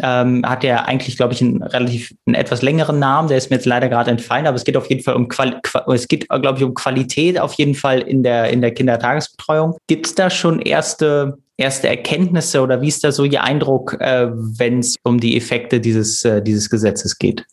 ähm, 0.01 0.43
hat 0.45 0.63
ja 0.63 0.83
eigentlich, 0.85 1.17
glaube 1.17 1.33
ich, 1.33 1.41
einen 1.41 1.61
relativ 1.61 2.13
einen 2.25 2.35
etwas 2.35 2.61
längeren 2.61 2.99
Namen. 2.99 3.27
Der 3.27 3.37
ist 3.37 3.49
mir 3.49 3.57
jetzt 3.57 3.65
leider 3.65 3.89
gerade 3.89 4.11
entfallen, 4.11 4.47
aber 4.47 4.55
es 4.55 4.63
geht 4.63 4.77
auf 4.77 4.89
jeden 4.89 5.03
Fall 5.03 5.15
um 5.15 5.27
Quali 5.27 5.55
es 5.93 6.07
geht, 6.07 6.27
glaube 6.29 6.57
ich, 6.57 6.63
um 6.63 6.73
Qualität 6.73 7.39
auf 7.39 7.53
jeden 7.53 7.75
Fall 7.75 7.99
in 7.99 8.23
der 8.23 8.49
in 8.49 8.61
der 8.61 8.73
Kindertagesbetreuung. 8.73 9.77
Gibt 9.87 10.07
es 10.07 10.15
da 10.15 10.29
schon 10.29 10.59
erste 10.61 11.37
erste 11.57 11.89
Erkenntnisse 11.89 12.61
oder 12.61 12.81
wie 12.81 12.87
ist 12.87 13.03
da 13.03 13.11
so 13.11 13.25
Ihr 13.25 13.43
Eindruck, 13.43 13.97
äh, 13.99 14.29
wenn 14.31 14.79
es 14.79 14.95
um 15.03 15.19
die 15.19 15.35
Effekte 15.35 15.79
dieses 15.79 16.23
äh, 16.23 16.41
dieses 16.41 16.69
Gesetzes 16.69 17.17
geht? 17.17 17.45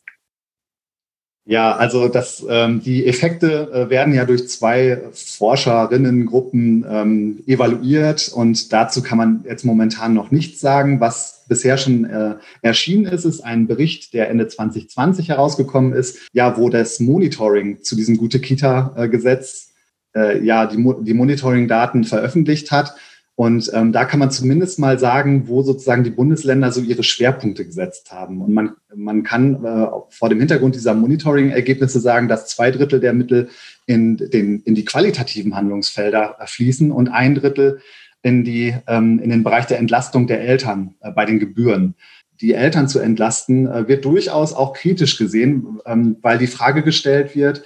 Ja, 1.49 1.77
also 1.77 2.09
das, 2.09 2.45
ähm, 2.49 2.83
die 2.83 3.07
Effekte 3.07 3.71
äh, 3.73 3.89
werden 3.89 4.13
ja 4.13 4.25
durch 4.25 4.49
zwei 4.49 5.01
Forscherinnengruppen 5.13 6.85
ähm, 6.91 7.45
evaluiert 7.47 8.33
und 8.35 8.73
dazu 8.73 9.01
kann 9.01 9.17
man 9.17 9.45
jetzt 9.49 9.65
momentan 9.65 10.13
noch 10.13 10.33
nichts 10.33 10.61
sagen. 10.61 10.99
Was 10.99 11.45
bisher 11.47 11.79
schon 11.79 12.05
äh, 12.05 12.35
erschienen 12.63 13.07
ist, 13.07 13.25
ist 13.25 13.43
ein 13.43 13.69
Bericht, 13.69 14.13
der 14.13 14.29
Ende 14.29 14.49
2020 14.49 15.29
herausgekommen 15.29 15.93
ist, 15.93 16.19
ja, 16.33 16.57
wo 16.57 16.69
das 16.69 16.99
Monitoring 16.99 17.81
zu 17.85 17.95
diesem 17.95 18.17
Gute-Kita-Gesetz 18.17 19.73
äh, 20.17 20.45
ja 20.45 20.67
die, 20.67 20.85
die 21.03 21.15
Monitoring-Daten 21.15 22.03
veröffentlicht 22.03 22.73
hat. 22.73 22.97
Und 23.37 23.71
ähm, 23.75 23.93
da 23.93 24.07
kann 24.07 24.19
man 24.19 24.31
zumindest 24.31 24.79
mal 24.79 24.99
sagen, 24.99 25.47
wo 25.47 25.63
sozusagen 25.63 26.05
die 26.05 26.11
Bundesländer 26.11 26.73
so 26.73 26.81
ihre 26.81 27.03
Schwerpunkte 27.03 27.67
gesetzt 27.67 28.11
haben. 28.11 28.41
Und 28.41 28.55
man, 28.55 28.73
man 28.95 29.25
kann 29.25 29.63
äh, 29.63 29.89
vor 30.09 30.31
dem 30.31 30.39
Hintergrund 30.39 30.75
dieser 30.75 30.95
Monitoring-Ergebnisse 30.95 32.01
sagen, 32.01 32.29
dass 32.29 32.49
zwei 32.49 32.71
Drittel 32.71 32.99
der 32.99 33.13
Mittel 33.13 33.51
in, 33.85 34.17
den, 34.17 34.61
in 34.61 34.75
die 34.75 34.87
qualitativen 34.87 35.55
Handlungsfelder 35.55 36.39
fließen 36.47 36.91
und 36.91 37.09
ein 37.09 37.35
Drittel 37.35 37.81
in, 38.23 38.43
die, 38.43 38.75
ähm, 38.87 39.19
in 39.19 39.29
den 39.29 39.45
Bereich 39.45 39.67
der 39.67 39.81
Entlastung 39.81 40.27
der 40.27 40.41
Eltern 40.41 40.95
äh, 41.01 41.11
bei 41.11 41.27
den 41.27 41.39
Gebühren. 41.39 41.95
Die 42.41 42.55
Eltern 42.55 42.89
zu 42.89 43.01
entlasten, 43.01 43.67
äh, 43.67 43.87
wird 43.87 44.07
durchaus 44.07 44.55
auch 44.55 44.73
kritisch 44.73 45.19
gesehen, 45.19 45.79
ähm, 45.85 46.17
weil 46.23 46.39
die 46.39 46.47
Frage 46.47 46.83
gestellt 46.83 47.37
wird, 47.37 47.65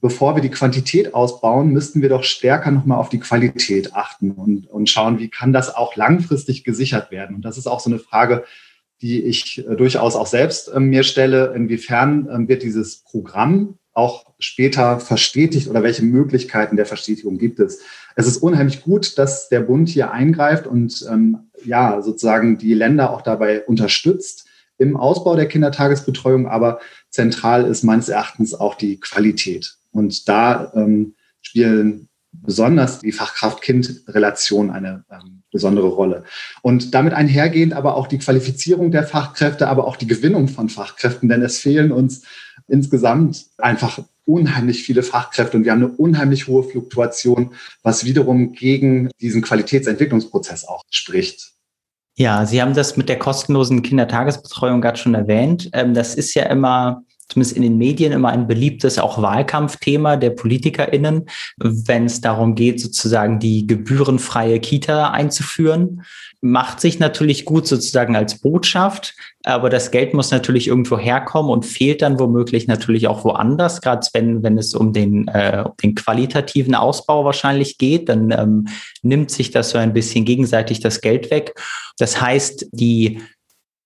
bevor 0.00 0.34
wir 0.34 0.42
die 0.42 0.50
Quantität 0.50 1.14
ausbauen, 1.14 1.70
müssten 1.70 2.02
wir 2.02 2.08
doch 2.08 2.24
stärker 2.24 2.70
nochmal 2.70 2.98
auf 2.98 3.08
die 3.08 3.20
Qualität 3.20 3.94
achten 3.94 4.32
und, 4.32 4.66
und 4.68 4.88
schauen, 4.88 5.18
wie 5.18 5.28
kann 5.28 5.52
das 5.52 5.74
auch 5.74 5.96
langfristig 5.96 6.64
gesichert 6.64 7.10
werden. 7.10 7.36
Und 7.36 7.44
das 7.44 7.58
ist 7.58 7.66
auch 7.66 7.80
so 7.80 7.90
eine 7.90 7.98
Frage, 7.98 8.44
die 9.02 9.22
ich 9.22 9.66
äh, 9.66 9.76
durchaus 9.76 10.16
auch 10.16 10.26
selbst 10.26 10.68
äh, 10.68 10.80
mir 10.80 11.04
stelle. 11.04 11.52
Inwiefern 11.54 12.28
äh, 12.28 12.48
wird 12.48 12.62
dieses 12.62 12.98
Programm 12.98 13.78
auch 13.92 14.32
später 14.38 15.00
verstetigt 15.00 15.68
oder 15.68 15.82
welche 15.82 16.04
Möglichkeiten 16.04 16.76
der 16.76 16.86
Verstetigung 16.86 17.38
gibt 17.38 17.58
es? 17.60 17.80
Es 18.14 18.26
ist 18.26 18.38
unheimlich 18.38 18.82
gut, 18.82 19.18
dass 19.18 19.48
der 19.48 19.60
Bund 19.60 19.88
hier 19.88 20.12
eingreift 20.12 20.66
und 20.66 21.06
ähm, 21.10 21.50
ja, 21.64 22.00
sozusagen 22.00 22.56
die 22.56 22.74
Länder 22.74 23.10
auch 23.10 23.22
dabei 23.22 23.64
unterstützt 23.64 24.46
im 24.78 24.96
Ausbau 24.96 25.36
der 25.36 25.46
Kindertagesbetreuung, 25.46 26.46
aber 26.46 26.80
zentral 27.10 27.66
ist 27.66 27.82
meines 27.82 28.08
Erachtens 28.08 28.54
auch 28.54 28.76
die 28.76 28.98
Qualität. 28.98 29.76
Und 29.92 30.28
da 30.28 30.72
ähm, 30.74 31.14
spielen 31.40 32.08
besonders 32.32 33.00
die 33.00 33.12
Fachkraft-Kind-Relation 33.12 34.70
eine 34.70 35.04
ähm, 35.10 35.42
besondere 35.50 35.88
Rolle. 35.88 36.24
Und 36.62 36.94
damit 36.94 37.12
einhergehend 37.12 37.72
aber 37.72 37.96
auch 37.96 38.06
die 38.06 38.18
Qualifizierung 38.18 38.90
der 38.90 39.04
Fachkräfte, 39.04 39.68
aber 39.68 39.86
auch 39.86 39.96
die 39.96 40.06
Gewinnung 40.06 40.48
von 40.48 40.68
Fachkräften, 40.68 41.28
denn 41.28 41.42
es 41.42 41.58
fehlen 41.58 41.92
uns 41.92 42.22
insgesamt 42.68 43.46
einfach 43.58 44.00
unheimlich 44.24 44.84
viele 44.84 45.02
Fachkräfte 45.02 45.56
und 45.56 45.64
wir 45.64 45.72
haben 45.72 45.82
eine 45.82 45.92
unheimlich 45.92 46.46
hohe 46.46 46.62
Fluktuation, 46.62 47.52
was 47.82 48.04
wiederum 48.04 48.52
gegen 48.52 49.10
diesen 49.20 49.42
Qualitätsentwicklungsprozess 49.42 50.64
auch 50.66 50.84
spricht. 50.90 51.52
Ja, 52.16 52.46
Sie 52.46 52.60
haben 52.60 52.74
das 52.74 52.96
mit 52.96 53.08
der 53.08 53.18
kostenlosen 53.18 53.82
Kindertagesbetreuung 53.82 54.80
gerade 54.80 54.98
schon 54.98 55.14
erwähnt. 55.14 55.70
Ähm, 55.72 55.94
das 55.94 56.14
ist 56.14 56.34
ja 56.34 56.44
immer 56.44 57.02
zumindest 57.30 57.56
in 57.56 57.62
den 57.62 57.78
Medien 57.78 58.12
immer 58.12 58.30
ein 58.30 58.46
beliebtes 58.46 58.98
auch 58.98 59.22
Wahlkampfthema 59.22 60.16
der 60.16 60.30
PolitikerInnen, 60.30 61.26
wenn 61.58 62.04
es 62.04 62.20
darum 62.20 62.54
geht, 62.56 62.80
sozusagen 62.80 63.38
die 63.38 63.66
gebührenfreie 63.66 64.58
Kita 64.58 65.10
einzuführen. 65.10 66.02
Macht 66.40 66.80
sich 66.80 66.98
natürlich 66.98 67.44
gut 67.44 67.66
sozusagen 67.66 68.16
als 68.16 68.40
Botschaft, 68.40 69.14
aber 69.44 69.70
das 69.70 69.90
Geld 69.90 70.12
muss 70.12 70.30
natürlich 70.30 70.68
irgendwo 70.68 70.98
herkommen 70.98 71.50
und 71.50 71.64
fehlt 71.64 72.02
dann 72.02 72.18
womöglich 72.18 72.66
natürlich 72.66 73.06
auch 73.06 73.24
woanders, 73.24 73.80
gerade 73.80 74.06
wenn, 74.12 74.42
wenn 74.42 74.58
es 74.58 74.74
um 74.74 74.92
den, 74.92 75.28
äh, 75.28 75.64
den 75.82 75.94
qualitativen 75.94 76.74
Ausbau 76.74 77.24
wahrscheinlich 77.24 77.78
geht, 77.78 78.08
dann 78.08 78.30
ähm, 78.32 78.68
nimmt 79.02 79.30
sich 79.30 79.50
das 79.50 79.70
so 79.70 79.78
ein 79.78 79.92
bisschen 79.92 80.24
gegenseitig 80.24 80.80
das 80.80 81.00
Geld 81.00 81.30
weg. 81.30 81.54
Das 81.98 82.20
heißt, 82.20 82.66
die 82.72 83.20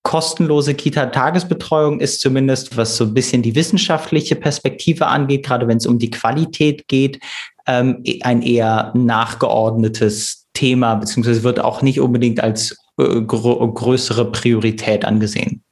kostenlose 0.05 0.75
Kita-Tagesbetreuung 0.75 1.99
ist 1.99 2.21
zumindest, 2.21 2.77
was 2.77 2.97
so 2.97 3.05
ein 3.05 3.15
bisschen 3.15 3.43
die 3.43 3.57
wissenschaftliche 3.57 4.37
Perspektive 4.37 5.09
angeht, 5.09 5.45
gerade 5.45 5.67
wenn 5.67 5.79
es 5.79 5.87
um 5.87 5.99
die 5.99 6.11
Qualität 6.11 6.87
geht, 6.87 7.19
ähm, 7.67 8.05
ein 8.23 8.43
eher 8.43 8.93
nachgeordnetes 8.95 10.47
Thema, 10.53 10.95
beziehungsweise 10.95 11.43
wird 11.43 11.59
auch 11.59 11.83
nicht 11.83 12.01
unbedingt 12.01 12.39
als 12.41 12.77
äh, 12.99 13.23
gr 13.23 13.67
größere 13.73 14.31
Priorität 14.31 15.05
angesehen. 15.05 15.65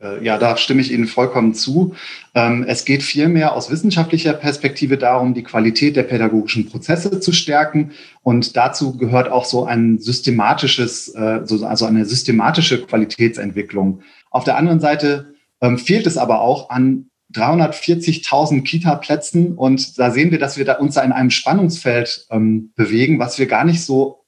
Äh, 0.00 0.24
ja, 0.24 0.38
da 0.38 0.56
stimme 0.56 0.80
ich 0.80 0.92
Ihnen 0.92 1.06
vollkommen 1.06 1.54
zu. 1.54 1.94
Ähm, 2.34 2.64
es 2.68 2.84
geht 2.84 3.02
vielmehr 3.02 3.54
aus 3.54 3.70
wissenschaftlicher 3.70 4.32
Perspektive 4.32 4.96
darum, 4.96 5.34
die 5.34 5.42
Qualität 5.42 5.96
der 5.96 6.04
pädagogischen 6.04 6.68
Prozesse 6.68 7.20
zu 7.20 7.32
stärken. 7.32 7.92
Und 8.22 8.56
dazu 8.56 8.96
gehört 8.96 9.30
auch 9.30 9.44
so 9.44 9.64
ein 9.64 9.98
systematisches, 9.98 11.14
äh, 11.14 11.40
also 11.64 11.86
eine 11.86 12.04
systematische 12.04 12.82
Qualitätsentwicklung. 12.82 14.02
Auf 14.30 14.44
der 14.44 14.56
anderen 14.56 14.80
Seite 14.80 15.34
ähm, 15.60 15.78
fehlt 15.78 16.06
es 16.06 16.16
aber 16.16 16.40
auch 16.40 16.70
an 16.70 17.06
340.000 17.34 18.62
Kita-Plätzen. 18.62 19.54
Und 19.54 19.98
da 19.98 20.10
sehen 20.12 20.30
wir, 20.30 20.38
dass 20.38 20.56
wir 20.56 20.64
da 20.64 20.74
uns 20.74 20.96
in 20.96 21.12
einem 21.12 21.30
Spannungsfeld 21.30 22.26
ähm, 22.30 22.72
bewegen, 22.76 23.18
was 23.18 23.38
wir 23.38 23.46
gar 23.46 23.64
nicht 23.64 23.84
so 23.84 24.24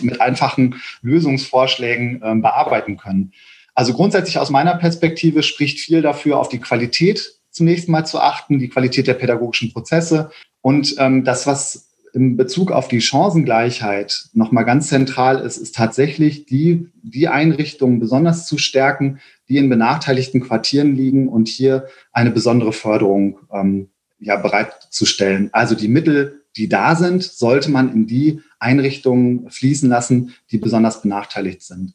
mit 0.00 0.20
einfachen 0.22 0.76
Lösungsvorschlägen 1.02 2.20
bearbeiten 2.40 2.96
können. 2.96 3.32
Also 3.76 3.92
grundsätzlich 3.92 4.38
aus 4.38 4.50
meiner 4.50 4.74
Perspektive 4.74 5.44
spricht 5.44 5.78
viel 5.78 6.02
dafür, 6.02 6.38
auf 6.38 6.48
die 6.48 6.58
Qualität 6.58 7.34
zunächst 7.50 7.88
mal 7.88 8.04
zu 8.04 8.18
achten, 8.18 8.58
die 8.58 8.68
Qualität 8.68 9.06
der 9.06 9.14
pädagogischen 9.14 9.72
Prozesse 9.72 10.30
und 10.62 10.96
ähm, 10.98 11.22
das, 11.22 11.46
was 11.46 11.90
in 12.12 12.38
Bezug 12.38 12.72
auf 12.72 12.88
die 12.88 13.02
Chancengleichheit 13.02 14.30
nochmal 14.32 14.64
ganz 14.64 14.88
zentral 14.88 15.38
ist, 15.38 15.58
ist 15.58 15.74
tatsächlich 15.74 16.46
die, 16.46 16.88
die 17.02 17.28
Einrichtungen 17.28 18.00
besonders 18.00 18.46
zu 18.46 18.56
stärken, 18.56 19.20
die 19.48 19.58
in 19.58 19.68
benachteiligten 19.68 20.40
Quartieren 20.40 20.96
liegen 20.96 21.28
und 21.28 21.46
hier 21.46 21.86
eine 22.12 22.30
besondere 22.30 22.72
Förderung 22.72 23.38
ähm, 23.52 23.90
ja, 24.18 24.36
bereitzustellen. 24.36 25.50
Also 25.52 25.74
die 25.74 25.88
Mittel, 25.88 26.44
die 26.56 26.70
da 26.70 26.96
sind, 26.96 27.22
sollte 27.22 27.70
man 27.70 27.92
in 27.92 28.06
die 28.06 28.40
Einrichtungen 28.58 29.50
fließen 29.50 29.90
lassen, 29.90 30.34
die 30.50 30.56
besonders 30.56 31.02
benachteiligt 31.02 31.62
sind. 31.62 31.94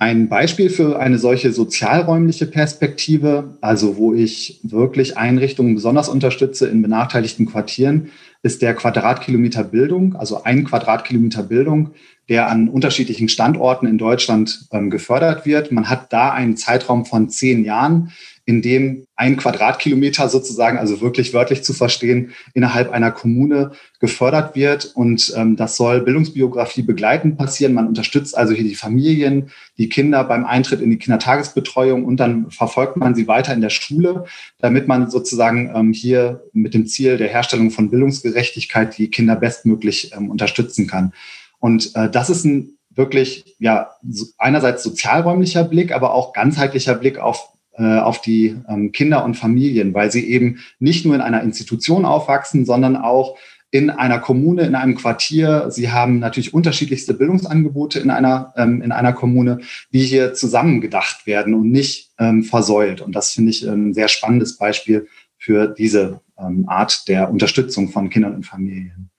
Ein 0.00 0.28
Beispiel 0.28 0.70
für 0.70 1.00
eine 1.00 1.18
solche 1.18 1.52
sozialräumliche 1.52 2.46
Perspektive, 2.46 3.58
also 3.60 3.96
wo 3.96 4.14
ich 4.14 4.60
wirklich 4.62 5.16
Einrichtungen 5.16 5.74
besonders 5.74 6.08
unterstütze 6.08 6.68
in 6.68 6.82
benachteiligten 6.82 7.46
Quartieren, 7.46 8.12
ist 8.44 8.62
der 8.62 8.74
Quadratkilometer 8.74 9.64
Bildung, 9.64 10.14
also 10.14 10.44
ein 10.44 10.62
Quadratkilometer 10.62 11.42
Bildung, 11.42 11.90
der 12.28 12.48
an 12.48 12.68
unterschiedlichen 12.68 13.28
Standorten 13.28 13.88
in 13.88 13.98
Deutschland 13.98 14.68
ähm, 14.70 14.90
gefördert 14.90 15.44
wird. 15.46 15.72
Man 15.72 15.90
hat 15.90 16.12
da 16.12 16.30
einen 16.30 16.56
Zeitraum 16.56 17.04
von 17.04 17.28
zehn 17.28 17.64
Jahren, 17.64 18.12
in 18.48 18.62
dem 18.62 19.04
ein 19.14 19.36
Quadratkilometer 19.36 20.30
sozusagen, 20.30 20.78
also 20.78 21.02
wirklich 21.02 21.34
wörtlich 21.34 21.62
zu 21.62 21.74
verstehen, 21.74 22.30
innerhalb 22.54 22.90
einer 22.90 23.10
Kommune 23.10 23.72
gefördert 24.00 24.56
wird. 24.56 24.86
Und 24.94 25.34
ähm, 25.36 25.54
das 25.56 25.76
soll 25.76 26.00
Bildungsbiografie 26.00 26.80
begleitend 26.80 27.36
passieren. 27.36 27.74
Man 27.74 27.86
unterstützt 27.86 28.34
also 28.34 28.54
hier 28.54 28.64
die 28.64 28.74
Familien, 28.74 29.50
die 29.76 29.90
Kinder 29.90 30.24
beim 30.24 30.46
Eintritt 30.46 30.80
in 30.80 30.88
die 30.88 30.96
Kindertagesbetreuung 30.96 32.06
und 32.06 32.16
dann 32.16 32.50
verfolgt 32.50 32.96
man 32.96 33.14
sie 33.14 33.28
weiter 33.28 33.52
in 33.52 33.60
der 33.60 33.68
Schule, 33.68 34.24
damit 34.60 34.88
man 34.88 35.10
sozusagen 35.10 35.70
ähm, 35.74 35.92
hier 35.92 36.42
mit 36.54 36.72
dem 36.72 36.86
Ziel 36.86 37.18
der 37.18 37.28
Herstellung 37.28 37.70
von 37.70 37.90
Bildungsgerechtigkeit 37.90 38.96
die 38.96 39.10
Kinder 39.10 39.36
bestmöglich 39.36 40.12
ähm, 40.16 40.30
unterstützen 40.30 40.86
kann. 40.86 41.12
Und 41.58 41.94
äh, 41.96 42.08
das 42.08 42.30
ist 42.30 42.46
ein 42.46 42.78
wirklich, 42.94 43.56
ja, 43.58 43.90
einerseits 44.38 44.82
sozialräumlicher 44.82 45.64
Blick, 45.64 45.92
aber 45.92 46.14
auch 46.14 46.32
ganzheitlicher 46.32 46.94
Blick 46.94 47.18
auf 47.18 47.57
auf 47.84 48.20
die 48.20 48.56
ähm, 48.68 48.92
Kinder 48.92 49.24
und 49.24 49.36
Familien, 49.36 49.94
weil 49.94 50.10
sie 50.10 50.28
eben 50.28 50.58
nicht 50.78 51.04
nur 51.04 51.14
in 51.14 51.20
einer 51.20 51.42
Institution 51.42 52.04
aufwachsen, 52.04 52.64
sondern 52.64 52.96
auch 52.96 53.36
in 53.70 53.90
einer 53.90 54.18
Kommune, 54.18 54.62
in 54.62 54.74
einem 54.74 54.94
Quartier. 54.94 55.70
Sie 55.70 55.90
haben 55.90 56.18
natürlich 56.20 56.54
unterschiedlichste 56.54 57.14
Bildungsangebote 57.14 58.00
in 58.00 58.10
einer, 58.10 58.54
ähm, 58.56 58.80
in 58.82 58.92
einer 58.92 59.12
Kommune, 59.12 59.60
die 59.92 60.00
hier 60.00 60.32
zusammengedacht 60.32 61.26
werden 61.26 61.54
und 61.54 61.70
nicht 61.70 62.12
ähm, 62.18 62.44
versäult. 62.44 63.00
Und 63.00 63.14
das 63.14 63.32
finde 63.32 63.50
ich 63.50 63.68
ein 63.68 63.92
sehr 63.92 64.08
spannendes 64.08 64.56
Beispiel 64.56 65.06
für 65.36 65.68
diese 65.68 66.20
ähm, 66.38 66.64
Art 66.68 67.08
der 67.08 67.30
Unterstützung 67.30 67.90
von 67.90 68.08
Kindern 68.08 68.34
und 68.34 68.46
Familien. 68.46 69.10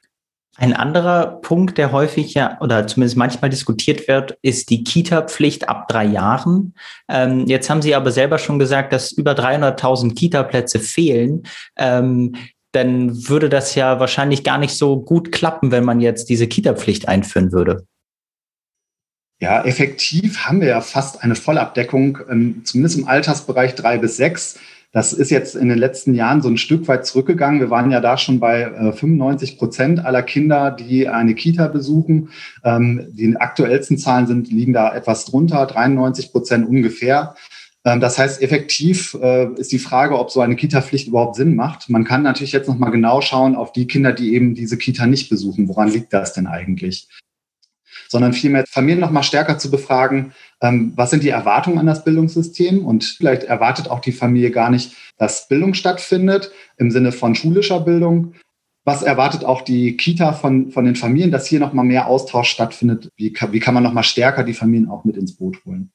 Ein 0.59 0.73
anderer 0.73 1.39
Punkt, 1.41 1.77
der 1.77 1.93
häufig 1.93 2.33
ja 2.33 2.57
oder 2.59 2.85
zumindest 2.85 3.15
manchmal 3.15 3.49
diskutiert 3.49 4.09
wird, 4.09 4.37
ist 4.41 4.69
die 4.69 4.83
Kita-Pflicht 4.83 5.69
ab 5.69 5.87
drei 5.87 6.03
Jahren. 6.03 6.73
Ähm, 7.07 7.45
jetzt 7.47 7.69
haben 7.69 7.81
Sie 7.81 7.95
aber 7.95 8.11
selber 8.11 8.37
schon 8.37 8.59
gesagt, 8.59 8.91
dass 8.91 9.13
über 9.13 9.31
300.000 9.31 10.15
Kita-Plätze 10.15 10.79
fehlen. 10.79 11.43
Ähm, 11.77 12.35
dann 12.73 13.29
würde 13.29 13.47
das 13.47 13.73
ja 13.75 14.01
wahrscheinlich 14.01 14.43
gar 14.43 14.57
nicht 14.57 14.73
so 14.73 14.99
gut 14.99 15.31
klappen, 15.31 15.71
wenn 15.71 15.85
man 15.85 16.01
jetzt 16.01 16.29
diese 16.29 16.47
Kita-Pflicht 16.47 17.07
einführen 17.07 17.53
würde. 17.53 17.85
Ja, 19.41 19.63
effektiv 19.63 20.39
haben 20.39 20.59
wir 20.59 20.67
ja 20.67 20.81
fast 20.81 21.23
eine 21.23 21.35
Vollabdeckung, 21.35 22.17
ähm, 22.29 22.63
zumindest 22.65 22.97
im 22.97 23.07
Altersbereich 23.07 23.75
drei 23.75 23.97
bis 23.97 24.17
sechs. 24.17 24.59
Das 24.91 25.13
ist 25.13 25.29
jetzt 25.29 25.55
in 25.55 25.69
den 25.69 25.77
letzten 25.77 26.15
Jahren 26.15 26.41
so 26.41 26.49
ein 26.49 26.57
Stück 26.57 26.87
weit 26.87 27.05
zurückgegangen. 27.05 27.59
Wir 27.59 27.69
waren 27.69 27.91
ja 27.91 28.01
da 28.01 28.17
schon 28.17 28.39
bei 28.39 28.61
äh, 28.63 28.91
95 28.91 29.59
Prozent 29.59 30.03
aller 30.03 30.23
Kinder, 30.23 30.71
die 30.71 31.07
eine 31.07 31.35
Kita 31.35 31.67
besuchen. 31.67 32.29
Ähm, 32.63 33.07
die 33.11 33.37
aktuellsten 33.37 33.99
Zahlen 33.99 34.25
sind, 34.25 34.51
liegen 34.51 34.73
da 34.73 34.93
etwas 34.95 35.25
drunter, 35.25 35.67
93 35.67 36.31
Prozent 36.31 36.67
ungefähr. 36.67 37.35
Ähm, 37.85 37.99
das 37.99 38.17
heißt, 38.17 38.41
effektiv 38.41 39.15
äh, 39.21 39.53
ist 39.53 39.71
die 39.71 39.77
Frage, 39.77 40.17
ob 40.17 40.31
so 40.31 40.41
eine 40.41 40.55
Kita-Pflicht 40.55 41.07
überhaupt 41.07 41.35
Sinn 41.35 41.55
macht. 41.55 41.87
Man 41.89 42.03
kann 42.03 42.23
natürlich 42.23 42.51
jetzt 42.51 42.67
noch 42.67 42.79
mal 42.79 42.89
genau 42.89 43.21
schauen 43.21 43.55
auf 43.55 43.71
die 43.71 43.85
Kinder, 43.85 44.11
die 44.11 44.33
eben 44.33 44.55
diese 44.55 44.77
Kita 44.77 45.05
nicht 45.05 45.29
besuchen. 45.29 45.67
Woran 45.67 45.89
liegt 45.89 46.13
das 46.13 46.33
denn 46.33 46.47
eigentlich? 46.47 47.07
Sondern 48.09 48.33
vielmehr 48.33 48.65
Familien 48.67 48.99
noch 48.99 49.11
mal 49.11 49.23
stärker 49.23 49.57
zu 49.57 49.71
befragen, 49.71 50.33
ähm, 50.61 50.93
was 50.95 51.11
sind 51.11 51.23
die 51.23 51.29
Erwartungen 51.29 51.77
an 51.77 51.85
das 51.85 52.03
Bildungssystem 52.03 52.85
und 52.85 53.03
vielleicht 53.03 53.43
erwartet 53.43 53.89
auch 53.89 53.99
die 53.99 54.11
Familie 54.11 54.51
gar 54.51 54.69
nicht, 54.69 54.95
dass 55.17 55.47
Bildung 55.47 55.73
stattfindet 55.73 56.51
im 56.77 56.91
Sinne 56.91 57.11
von 57.11 57.35
schulischer 57.35 57.79
Bildung. 57.79 58.33
Was 58.83 59.03
erwartet 59.03 59.45
auch 59.45 59.61
die 59.61 59.95
Kita 59.95 60.33
von, 60.33 60.71
von 60.71 60.85
den 60.85 60.95
Familien, 60.95 61.31
dass 61.31 61.45
hier 61.45 61.59
noch 61.59 61.73
mal 61.73 61.83
mehr 61.83 62.07
Austausch 62.07 62.49
stattfindet? 62.49 63.09
Wie 63.15 63.31
kann, 63.31 63.53
wie 63.53 63.59
kann 63.59 63.75
man 63.75 63.83
noch 63.83 63.93
mal 63.93 64.03
stärker 64.03 64.43
die 64.43 64.53
Familien 64.53 64.89
auch 64.89 65.05
mit 65.05 65.15
ins 65.15 65.35
Boot 65.35 65.63
holen? 65.65 65.91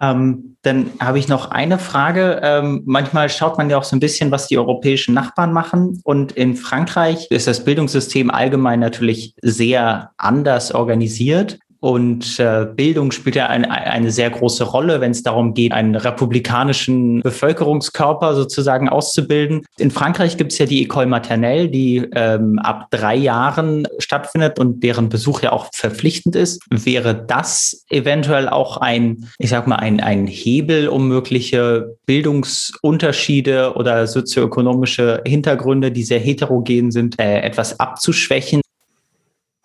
Ähm, 0.00 0.56
dann 0.62 0.90
habe 1.00 1.18
ich 1.18 1.28
noch 1.28 1.50
eine 1.50 1.78
Frage. 1.78 2.40
Ähm, 2.42 2.82
manchmal 2.86 3.28
schaut 3.30 3.56
man 3.56 3.70
ja 3.70 3.78
auch 3.78 3.84
so 3.84 3.96
ein 3.96 4.00
bisschen, 4.00 4.30
was 4.30 4.48
die 4.48 4.58
europäischen 4.58 5.14
Nachbarn 5.14 5.52
machen. 5.52 6.00
Und 6.04 6.32
in 6.32 6.56
Frankreich 6.56 7.30
ist 7.30 7.46
das 7.46 7.64
Bildungssystem 7.64 8.30
allgemein 8.30 8.80
natürlich 8.80 9.34
sehr 9.42 10.10
anders 10.18 10.72
organisiert. 10.72 11.58
Und 11.80 12.38
äh, 12.38 12.66
Bildung 12.74 13.12
spielt 13.12 13.36
ja 13.36 13.46
ein, 13.46 13.64
eine 13.64 14.10
sehr 14.10 14.30
große 14.30 14.64
Rolle, 14.64 15.00
wenn 15.00 15.10
es 15.10 15.22
darum 15.22 15.54
geht, 15.54 15.72
einen 15.72 15.94
republikanischen 15.94 17.20
Bevölkerungskörper 17.20 18.34
sozusagen 18.34 18.88
auszubilden. 18.88 19.64
In 19.78 19.90
Frankreich 19.90 20.36
gibt 20.36 20.52
es 20.52 20.58
ja 20.58 20.66
die 20.66 20.86
École 20.86 21.06
Maternelle, 21.06 21.68
die 21.68 22.06
ähm, 22.14 22.58
ab 22.58 22.86
drei 22.90 23.14
Jahren 23.14 23.86
stattfindet 23.98 24.58
und 24.58 24.82
deren 24.82 25.08
Besuch 25.08 25.42
ja 25.42 25.52
auch 25.52 25.68
verpflichtend 25.72 26.36
ist. 26.36 26.62
Wäre 26.70 27.14
das 27.14 27.84
eventuell 27.90 28.48
auch 28.48 28.78
ein, 28.78 29.28
ich 29.38 29.50
sag 29.50 29.66
mal, 29.66 29.76
ein, 29.76 30.00
ein 30.00 30.26
Hebel, 30.26 30.88
um 30.88 31.08
mögliche 31.08 31.96
Bildungsunterschiede 32.06 33.74
oder 33.74 34.06
sozioökonomische 34.06 35.22
Hintergründe, 35.26 35.92
die 35.92 36.04
sehr 36.04 36.20
heterogen 36.20 36.90
sind, 36.90 37.18
äh, 37.20 37.40
etwas 37.40 37.78
abzuschwächen? 37.78 38.60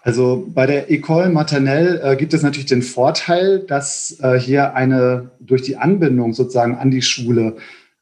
Also 0.04 0.48
bei 0.48 0.66
der 0.66 0.90
École 0.90 1.30
Maternelle 1.30 2.02
äh, 2.02 2.16
gibt 2.16 2.34
es 2.34 2.42
natürlich 2.42 2.66
den 2.66 2.82
Vorteil, 2.82 3.60
dass 3.60 4.18
äh, 4.22 4.40
hier 4.40 4.74
eine 4.74 5.32
durch 5.40 5.62
die 5.62 5.78
Anbindung 5.78 6.34
sozusagen 6.34 6.76
an 6.76 6.90
die 6.90 7.04
Schule 7.04 7.58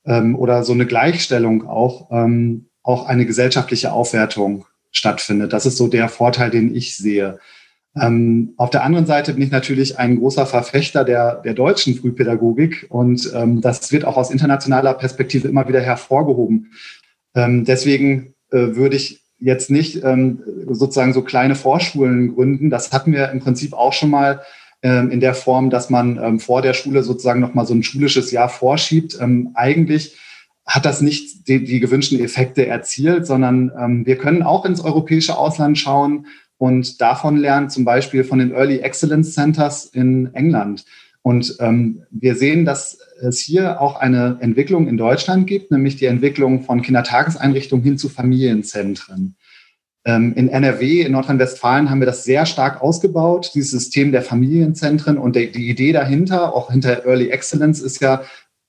ähm, 0.05 0.35
oder 0.35 0.63
so 0.63 0.71
eine 0.71 0.85
Gleichstellung 0.85 1.67
auch, 1.67 2.09
ähm, 2.11 2.67
auch 2.83 3.05
eine 3.05 3.25
gesellschaftliche 3.25 3.91
Aufwertung 3.91 4.65
stattfindet. 4.91 5.51
Das 5.51 5.65
ist 5.65 5.77
so 5.77 5.87
der 5.87 6.07
Vorteil, 6.07 6.49
den 6.49 6.73
ich 6.73 6.95
sehe. 6.95 7.39
Ähm, 7.99 8.53
auf 8.55 8.69
der 8.69 8.83
anderen 8.83 9.05
Seite 9.05 9.33
bin 9.33 9.43
ich 9.43 9.51
natürlich 9.51 9.99
ein 9.99 10.19
großer 10.19 10.45
Verfechter 10.45 11.03
der, 11.03 11.41
der 11.41 11.53
deutschen 11.53 11.95
Frühpädagogik 11.95 12.85
und 12.89 13.31
ähm, 13.35 13.61
das 13.61 13.91
wird 13.91 14.05
auch 14.05 14.15
aus 14.15 14.31
internationaler 14.31 14.93
Perspektive 14.93 15.47
immer 15.47 15.67
wieder 15.67 15.81
hervorgehoben. 15.81 16.71
Ähm, 17.35 17.65
deswegen 17.65 18.35
äh, 18.51 18.75
würde 18.75 18.95
ich 18.95 19.21
jetzt 19.39 19.71
nicht 19.71 20.03
ähm, 20.03 20.41
sozusagen 20.69 21.13
so 21.13 21.21
kleine 21.21 21.55
Vorschulen 21.55 22.35
gründen. 22.35 22.69
Das 22.69 22.91
hatten 22.91 23.11
wir 23.13 23.29
im 23.31 23.39
Prinzip 23.39 23.73
auch 23.73 23.93
schon 23.93 24.09
mal 24.09 24.41
ähm, 24.81 25.11
in 25.11 25.19
der 25.19 25.33
Form, 25.33 25.69
dass 25.69 25.89
man 25.89 26.17
ähm, 26.17 26.39
vor 26.39 26.61
der 26.61 26.73
Schule 26.73 27.03
sozusagen 27.03 27.39
nochmal 27.39 27.65
so 27.65 27.73
ein 27.73 27.83
schulisches 27.83 28.31
Jahr 28.31 28.49
vorschiebt. 28.49 29.17
Ähm, 29.19 29.51
eigentlich 29.53 30.17
hat 30.65 30.85
das 30.85 31.01
nicht 31.01 31.47
die, 31.47 31.63
die 31.63 31.79
gewünschten 31.79 32.19
Effekte 32.19 32.67
erzielt, 32.67 33.25
sondern 33.25 33.71
ähm, 33.77 34.05
wir 34.05 34.17
können 34.17 34.43
auch 34.43 34.65
ins 34.65 34.81
europäische 34.81 35.37
Ausland 35.37 35.77
schauen 35.77 36.27
und 36.57 37.01
davon 37.01 37.37
lernen, 37.37 37.69
zum 37.69 37.85
Beispiel 37.85 38.23
von 38.23 38.39
den 38.39 38.51
Early 38.51 38.79
Excellence 38.79 39.33
Centers 39.33 39.85
in 39.85 40.33
England. 40.33 40.85
Und 41.21 41.57
ähm, 41.59 42.03
wir 42.11 42.35
sehen, 42.35 42.65
dass 42.65 42.97
es 43.21 43.39
hier 43.39 43.81
auch 43.81 43.97
eine 43.97 44.37
Entwicklung 44.39 44.87
in 44.87 44.97
Deutschland 44.97 45.47
gibt, 45.47 45.71
nämlich 45.71 45.97
die 45.97 46.05
Entwicklung 46.05 46.63
von 46.63 46.81
Kindertageseinrichtungen 46.81 47.83
hin 47.83 47.97
zu 47.97 48.09
Familienzentren. 48.09 49.35
Ähm, 50.05 50.33
in 50.35 50.47
NRW, 50.47 51.01
in 51.01 51.11
Nordrhein-Westfalen 51.11 51.89
haben 51.89 51.99
wir 51.99 52.05
das 52.05 52.23
sehr 52.23 52.45
stark 52.45 52.81
ausgebaut, 52.81 53.51
dieses 53.53 53.71
System 53.71 54.11
der 54.11 54.21
Familienzentren. 54.21 55.17
Und 55.17 55.35
die, 55.35 55.51
die 55.51 55.69
Idee 55.69 55.91
dahinter, 55.91 56.55
auch 56.55 56.71
hinter 56.71 57.05
Early 57.05 57.29
Excellence, 57.29 57.81
ist 57.81 58.01
ja 58.01 58.23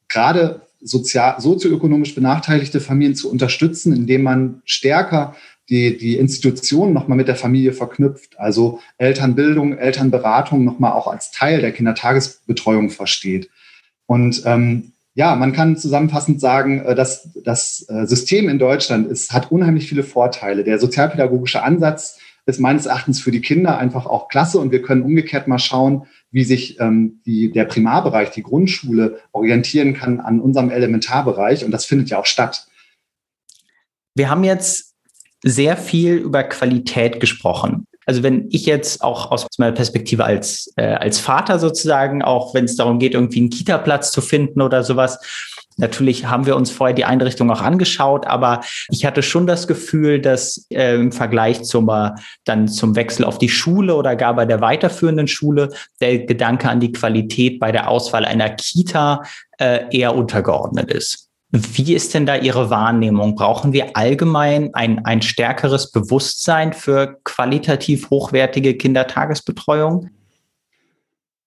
gerade 0.09 0.63
sozial, 0.81 1.41
sozioökonomisch 1.41 2.15
benachteiligte 2.15 2.81
Familien 2.81 3.15
zu 3.15 3.31
unterstützen, 3.31 3.95
indem 3.95 4.23
man 4.23 4.63
stärker 4.65 5.37
die, 5.71 5.97
die 5.97 6.17
Institutionen 6.17 6.93
nochmal 6.93 7.17
mit 7.17 7.29
der 7.29 7.37
Familie 7.37 7.73
verknüpft. 7.73 8.39
Also 8.39 8.81
Elternbildung, 8.99 9.79
Elternberatung 9.79 10.65
nochmal 10.65 10.93
auch 10.93 11.07
als 11.07 11.31
Teil 11.31 11.61
der 11.61 11.73
Kindertagesbetreuung 11.73 12.91
versteht. 12.91 13.49
Und 14.07 14.43
ähm, 14.45 14.93
ja, 15.15 15.37
man 15.37 15.53
kann 15.53 15.77
zusammenfassend 15.77 16.41
sagen, 16.41 16.81
äh, 16.85 16.95
dass 16.95 17.31
das 17.45 17.87
äh, 17.89 18.07
System 18.07 18.49
in 18.49 18.59
Deutschland 18.59 19.09
ist, 19.09 19.33
hat 19.33 19.53
unheimlich 19.53 19.89
viele 19.89 20.03
Vorteile. 20.03 20.65
Der 20.65 20.79
sozialpädagogische 20.79 21.63
Ansatz 21.63 22.19
ist 22.47 22.59
meines 22.59 22.87
Erachtens 22.87 23.21
für 23.21 23.31
die 23.31 23.41
Kinder 23.41 23.79
einfach 23.79 24.07
auch 24.07 24.29
klasse 24.29 24.59
und 24.59 24.73
wir 24.73 24.83
können 24.83 25.03
umgekehrt 25.03 25.47
mal 25.47 25.59
schauen, 25.59 26.07
wie 26.33 26.45
sich 26.45 26.81
ähm, 26.81 27.21
die, 27.27 27.53
der 27.53 27.65
Primarbereich, 27.65 28.31
die 28.31 28.43
Grundschule 28.43 29.21
orientieren 29.33 29.95
kann 29.95 30.21
an 30.21 30.41
unserem 30.41 30.71
Elementarbereich 30.71 31.65
und 31.65 31.71
das 31.71 31.85
findet 31.85 32.11
ja 32.11 32.19
auch 32.19 32.27
statt. 32.27 32.67
Wir 34.15 34.29
haben 34.29 34.43
jetzt 34.43 34.90
sehr 35.43 35.77
viel 35.77 36.15
über 36.15 36.43
Qualität 36.45 37.21
gesprochen. 37.21 37.87
Also 38.07 38.23
wenn 38.23 38.49
ich 38.51 38.67
jetzt 38.67 39.03
auch 39.05 39.31
aus 39.31 39.47
meiner 39.59 39.73
Perspektive 39.73 40.25
als, 40.25 40.73
äh, 40.77 40.95
als 40.95 41.21
Vater 41.21 41.59
sozusagen, 41.59 42.23
auch 42.23 42.55
wenn 42.55 42.65
es 42.65 42.77
darum 42.77 42.99
geht, 42.99 43.15
irgendwie 43.15 43.41
einen 43.41 43.51
Kita-Platz 43.51 44.11
zu 44.11 44.21
finden 44.21 44.63
oder 44.63 44.83
sowas, 44.83 45.19
Natürlich 45.81 46.27
haben 46.27 46.47
wir 46.47 46.57
uns 46.57 46.71
vorher 46.71 46.95
die 46.95 47.07
Einrichtung 47.07 47.51
auch 47.51 47.63
angeschaut, 47.63 48.27
aber 48.27 48.61
ich 48.91 49.07
hatte 49.07 49.23
schon 49.23 49.47
das 49.47 49.67
Gefühl, 49.67 50.21
dass 50.21 50.67
äh, 50.71 50.97
im 50.97 51.11
Vergleich 51.11 51.63
zum, 51.63 51.89
äh, 51.89 52.11
dann 52.45 52.69
zum 52.69 52.97
Wechsel 52.97 53.25
auf 53.25 53.39
die 53.39 53.49
Schule 53.49 53.95
oder 53.95 54.15
gar 54.15 54.35
bei 54.35 54.45
der 54.45 54.61
weiterführenden 54.61 55.27
Schule 55.27 55.71
der 56.01 56.19
Gedanke 56.27 56.69
an 56.69 56.81
die 56.81 56.93
Qualität 56.93 57.59
bei 57.59 57.73
der 57.73 57.89
Auswahl 57.89 58.27
einer 58.27 58.51
Kita 58.51 59.23
äh, 59.59 59.85
eher 59.91 60.15
untergeordnet 60.15 60.93
ist. 60.93 61.30
Wie 61.53 61.95
ist 61.95 62.15
denn 62.15 62.27
da 62.27 62.37
Ihre 62.37 62.71
Wahrnehmung? 62.71 63.35
Brauchen 63.35 63.73
wir 63.73 63.97
allgemein 63.97 64.73
ein, 64.75 65.05
ein 65.05 65.21
stärkeres 65.21 65.91
Bewusstsein 65.91 66.73
für 66.73 67.19
qualitativ 67.25 68.09
hochwertige 68.11 68.75
Kindertagesbetreuung? 68.77 70.11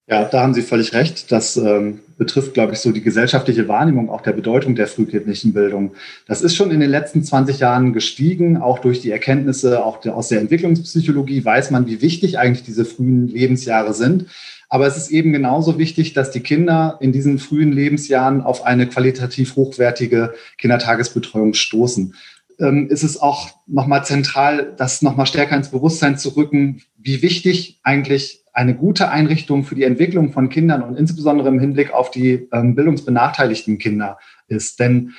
Ja, 0.06 0.24
da 0.26 0.42
haben 0.42 0.52
Sie 0.52 0.60
völlig 0.60 0.92
recht. 0.92 1.32
Das 1.32 1.56
ähm, 1.56 2.00
betrifft, 2.18 2.52
glaube 2.52 2.74
ich, 2.74 2.80
so 2.80 2.92
die 2.92 3.00
gesellschaftliche 3.00 3.66
Wahrnehmung 3.68 4.10
auch 4.10 4.20
der 4.20 4.32
Bedeutung 4.32 4.74
der 4.74 4.86
frühkindlichen 4.86 5.54
Bildung. 5.54 5.94
Das 6.28 6.42
ist 6.42 6.54
schon 6.54 6.70
in 6.70 6.80
den 6.80 6.90
letzten 6.90 7.24
20 7.24 7.60
Jahren 7.60 7.94
gestiegen, 7.94 8.58
auch 8.58 8.80
durch 8.80 9.00
die 9.00 9.10
Erkenntnisse 9.10 9.82
auch 9.82 10.02
der, 10.02 10.14
aus 10.14 10.28
der 10.28 10.40
Entwicklungspsychologie 10.40 11.42
weiß 11.42 11.70
man, 11.70 11.86
wie 11.86 12.02
wichtig 12.02 12.38
eigentlich 12.38 12.64
diese 12.64 12.84
frühen 12.84 13.28
Lebensjahre 13.28 13.94
sind. 13.94 14.26
Aber 14.68 14.86
es 14.86 14.96
ist 14.96 15.10
eben 15.10 15.32
genauso 15.32 15.78
wichtig, 15.78 16.12
dass 16.12 16.30
die 16.30 16.40
Kinder 16.40 16.98
in 17.00 17.12
diesen 17.12 17.38
frühen 17.38 17.72
Lebensjahren 17.72 18.40
auf 18.40 18.64
eine 18.64 18.88
qualitativ 18.88 19.56
hochwertige 19.56 20.34
Kindertagesbetreuung 20.58 21.54
stoßen. 21.54 22.14
Ähm, 22.58 22.88
ist 22.88 23.02
es 23.02 23.20
auch 23.20 23.50
nochmal 23.66 24.04
zentral, 24.04 24.74
das 24.76 25.02
nochmal 25.02 25.26
stärker 25.26 25.56
ins 25.56 25.70
Bewusstsein 25.70 26.18
zu 26.18 26.30
rücken, 26.30 26.82
wie 26.96 27.22
wichtig 27.22 27.80
eigentlich 27.82 28.44
eine 28.52 28.74
gute 28.76 29.10
Einrichtung 29.10 29.64
für 29.64 29.74
die 29.74 29.82
Entwicklung 29.82 30.32
von 30.32 30.48
Kindern 30.48 30.82
und 30.82 30.96
insbesondere 30.96 31.48
im 31.48 31.58
Hinblick 31.58 31.92
auf 31.92 32.10
die 32.12 32.48
ähm, 32.52 32.76
bildungsbenachteiligten 32.76 33.78
Kinder 33.78 34.18
ist. 34.46 34.78
Denn 34.78 35.14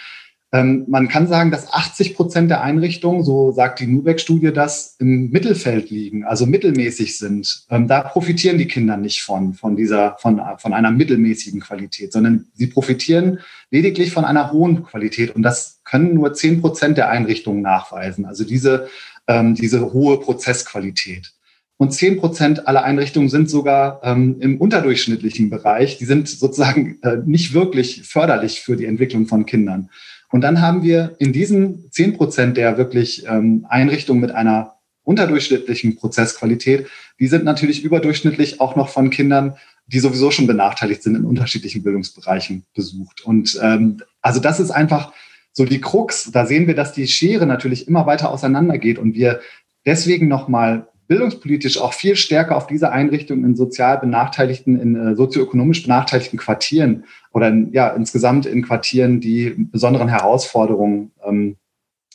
man 0.63 1.07
kann 1.07 1.27
sagen, 1.27 1.49
dass 1.49 1.73
80 1.73 2.15
Prozent 2.15 2.51
der 2.51 2.61
Einrichtungen, 2.61 3.23
so 3.23 3.51
sagt 3.51 3.79
die 3.79 3.87
Nubeck-Studie, 3.87 4.53
das 4.53 4.95
im 4.99 5.31
Mittelfeld 5.31 5.89
liegen, 5.89 6.23
also 6.23 6.45
mittelmäßig 6.45 7.17
sind. 7.17 7.65
Ähm, 7.69 7.87
da 7.87 8.01
profitieren 8.01 8.57
die 8.57 8.67
Kinder 8.67 8.95
nicht 8.97 9.23
von, 9.23 9.53
von 9.53 9.75
dieser, 9.75 10.17
von, 10.19 10.39
von 10.59 10.73
einer 10.73 10.91
mittelmäßigen 10.91 11.61
Qualität, 11.61 12.13
sondern 12.13 12.47
sie 12.53 12.67
profitieren 12.67 13.39
lediglich 13.71 14.11
von 14.11 14.23
einer 14.23 14.51
hohen 14.51 14.83
Qualität. 14.83 15.35
Und 15.35 15.41
das 15.41 15.81
können 15.83 16.13
nur 16.13 16.33
10 16.33 16.61
Prozent 16.61 16.97
der 16.97 17.09
Einrichtungen 17.09 17.61
nachweisen. 17.61 18.25
Also 18.25 18.43
diese, 18.43 18.87
ähm, 19.27 19.55
diese 19.55 19.93
hohe 19.93 20.19
Prozessqualität. 20.19 21.33
Und 21.77 21.91
10 21.91 22.17
Prozent 22.17 22.67
aller 22.67 22.83
Einrichtungen 22.83 23.27
sind 23.27 23.49
sogar 23.49 23.99
ähm, 24.03 24.37
im 24.39 24.61
unterdurchschnittlichen 24.61 25.49
Bereich. 25.49 25.97
Die 25.97 26.05
sind 26.05 26.29
sozusagen 26.29 26.99
äh, 27.01 27.17
nicht 27.25 27.53
wirklich 27.53 28.03
förderlich 28.03 28.61
für 28.61 28.77
die 28.77 28.85
Entwicklung 28.85 29.27
von 29.27 29.45
Kindern. 29.45 29.89
Und 30.35 30.41
dann 30.41 30.59
haben 30.59 30.83
wir 30.83 31.15
in 31.17 31.31
diesen 31.31 31.89
zehn 31.91 32.17
Prozent 32.17 32.57
der 32.57 32.77
wirklich 32.77 33.25
ähm, 33.25 33.65
Einrichtungen 33.69 34.19
mit 34.19 34.31
einer 34.31 34.73
unterdurchschnittlichen 35.05 35.95
Prozessqualität, 35.95 36.87
die 37.21 37.27
sind 37.27 37.45
natürlich 37.45 37.85
überdurchschnittlich 37.85 38.59
auch 38.59 38.75
noch 38.75 38.89
von 38.89 39.11
Kindern, 39.11 39.55
die 39.87 39.99
sowieso 39.99 40.31
schon 40.31 40.45
benachteiligt 40.45 41.03
sind 41.03 41.15
in 41.15 41.23
unterschiedlichen 41.23 41.83
Bildungsbereichen 41.83 42.65
besucht. 42.73 43.21
Und 43.21 43.57
ähm, 43.63 44.01
Also 44.19 44.41
das 44.41 44.59
ist 44.59 44.71
einfach 44.71 45.13
so 45.53 45.63
die 45.63 45.79
Krux. 45.79 46.29
Da 46.33 46.45
sehen 46.45 46.67
wir, 46.67 46.75
dass 46.75 46.91
die 46.91 47.07
Schere 47.07 47.45
natürlich 47.45 47.87
immer 47.87 48.05
weiter 48.05 48.29
auseinandergeht 48.29 48.99
und 48.99 49.15
wir 49.15 49.39
deswegen 49.85 50.27
nochmal 50.27 50.89
bildungspolitisch 51.07 51.79
auch 51.79 51.93
viel 51.93 52.15
stärker 52.15 52.55
auf 52.55 52.67
diese 52.67 52.91
Einrichtungen 52.91 53.45
in 53.45 53.55
sozial 53.55 53.99
benachteiligten, 53.99 54.79
in 54.79 54.95
äh, 54.95 55.15
sozioökonomisch 55.15 55.83
benachteiligten 55.83 56.37
Quartieren 56.37 57.05
oder 57.31 57.49
in, 57.49 57.71
ja, 57.73 57.89
insgesamt 57.89 58.45
in 58.45 58.63
Quartieren, 58.63 59.19
die 59.19 59.55
besonderen 59.57 60.07
Herausforderungen 60.07 61.11
ähm, 61.23 61.57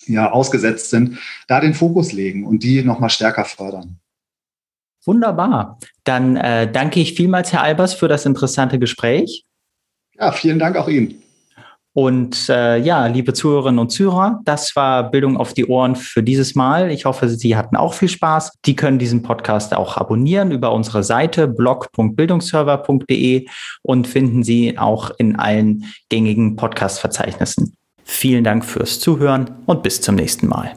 ja, 0.07 0.31
ausgesetzt 0.31 0.91
sind, 0.91 1.19
da 1.47 1.61
den 1.61 1.75
Fokus 1.75 2.13
legen 2.13 2.47
und 2.47 2.63
die 2.63 2.83
nochmal 2.83 3.11
stärker 3.11 3.45
fördern. 3.45 3.99
Wunderbar. 5.05 5.79
Dann 6.05 6.37
äh, 6.37 6.71
danke 6.71 7.01
ich 7.01 7.15
vielmals, 7.15 7.53
Herr 7.53 7.63
Albers, 7.63 7.95
für 7.95 8.09
das 8.09 8.27
interessante 8.27 8.79
Gespräch. 8.79 9.47
Ja, 10.19 10.33
vielen 10.33 10.59
Dank 10.59 10.77
auch 10.77 10.89
Ihnen. 10.89 11.23
Und 11.93 12.49
äh, 12.49 12.79
ja, 12.79 13.07
liebe 13.07 13.33
Zuhörerinnen 13.33 13.81
und 13.81 13.91
Zuhörer, 13.91 14.41
das 14.45 14.77
war 14.77 15.11
Bildung 15.11 15.37
auf 15.37 15.55
die 15.55 15.67
Ohren 15.67 15.97
für 15.97 16.23
dieses 16.23 16.55
Mal. 16.55 16.91
Ich 16.91 17.05
hoffe, 17.05 17.29
Sie 17.29 17.57
hatten 17.57 17.75
auch 17.77 17.95
viel 17.95 18.09
Spaß. 18.09 18.53
Die 18.65 18.77
können 18.77 19.01
diesen 19.01 19.23
Podcast 19.23 19.75
auch 19.75 19.97
abonnieren 19.97 20.53
über 20.53 20.73
unsere 20.73 21.03
Seite 21.03 21.49
blog.bildungsserver.de 21.49 23.47
und 23.83 24.07
finden 24.07 24.45
Sie 24.45 24.79
auch 24.79 25.11
in 25.19 25.37
allen 25.37 25.85
gängigen 26.09 26.55
Podcast-Verzeichnissen. 26.57 27.77
Vielen 28.05 28.45
Dank 28.45 28.65
fürs 28.65 29.01
Zuhören 29.01 29.51
und 29.67 29.83
bis 29.83 30.01
zum 30.01 30.15
nächsten 30.15 30.47
Mal. 30.47 30.73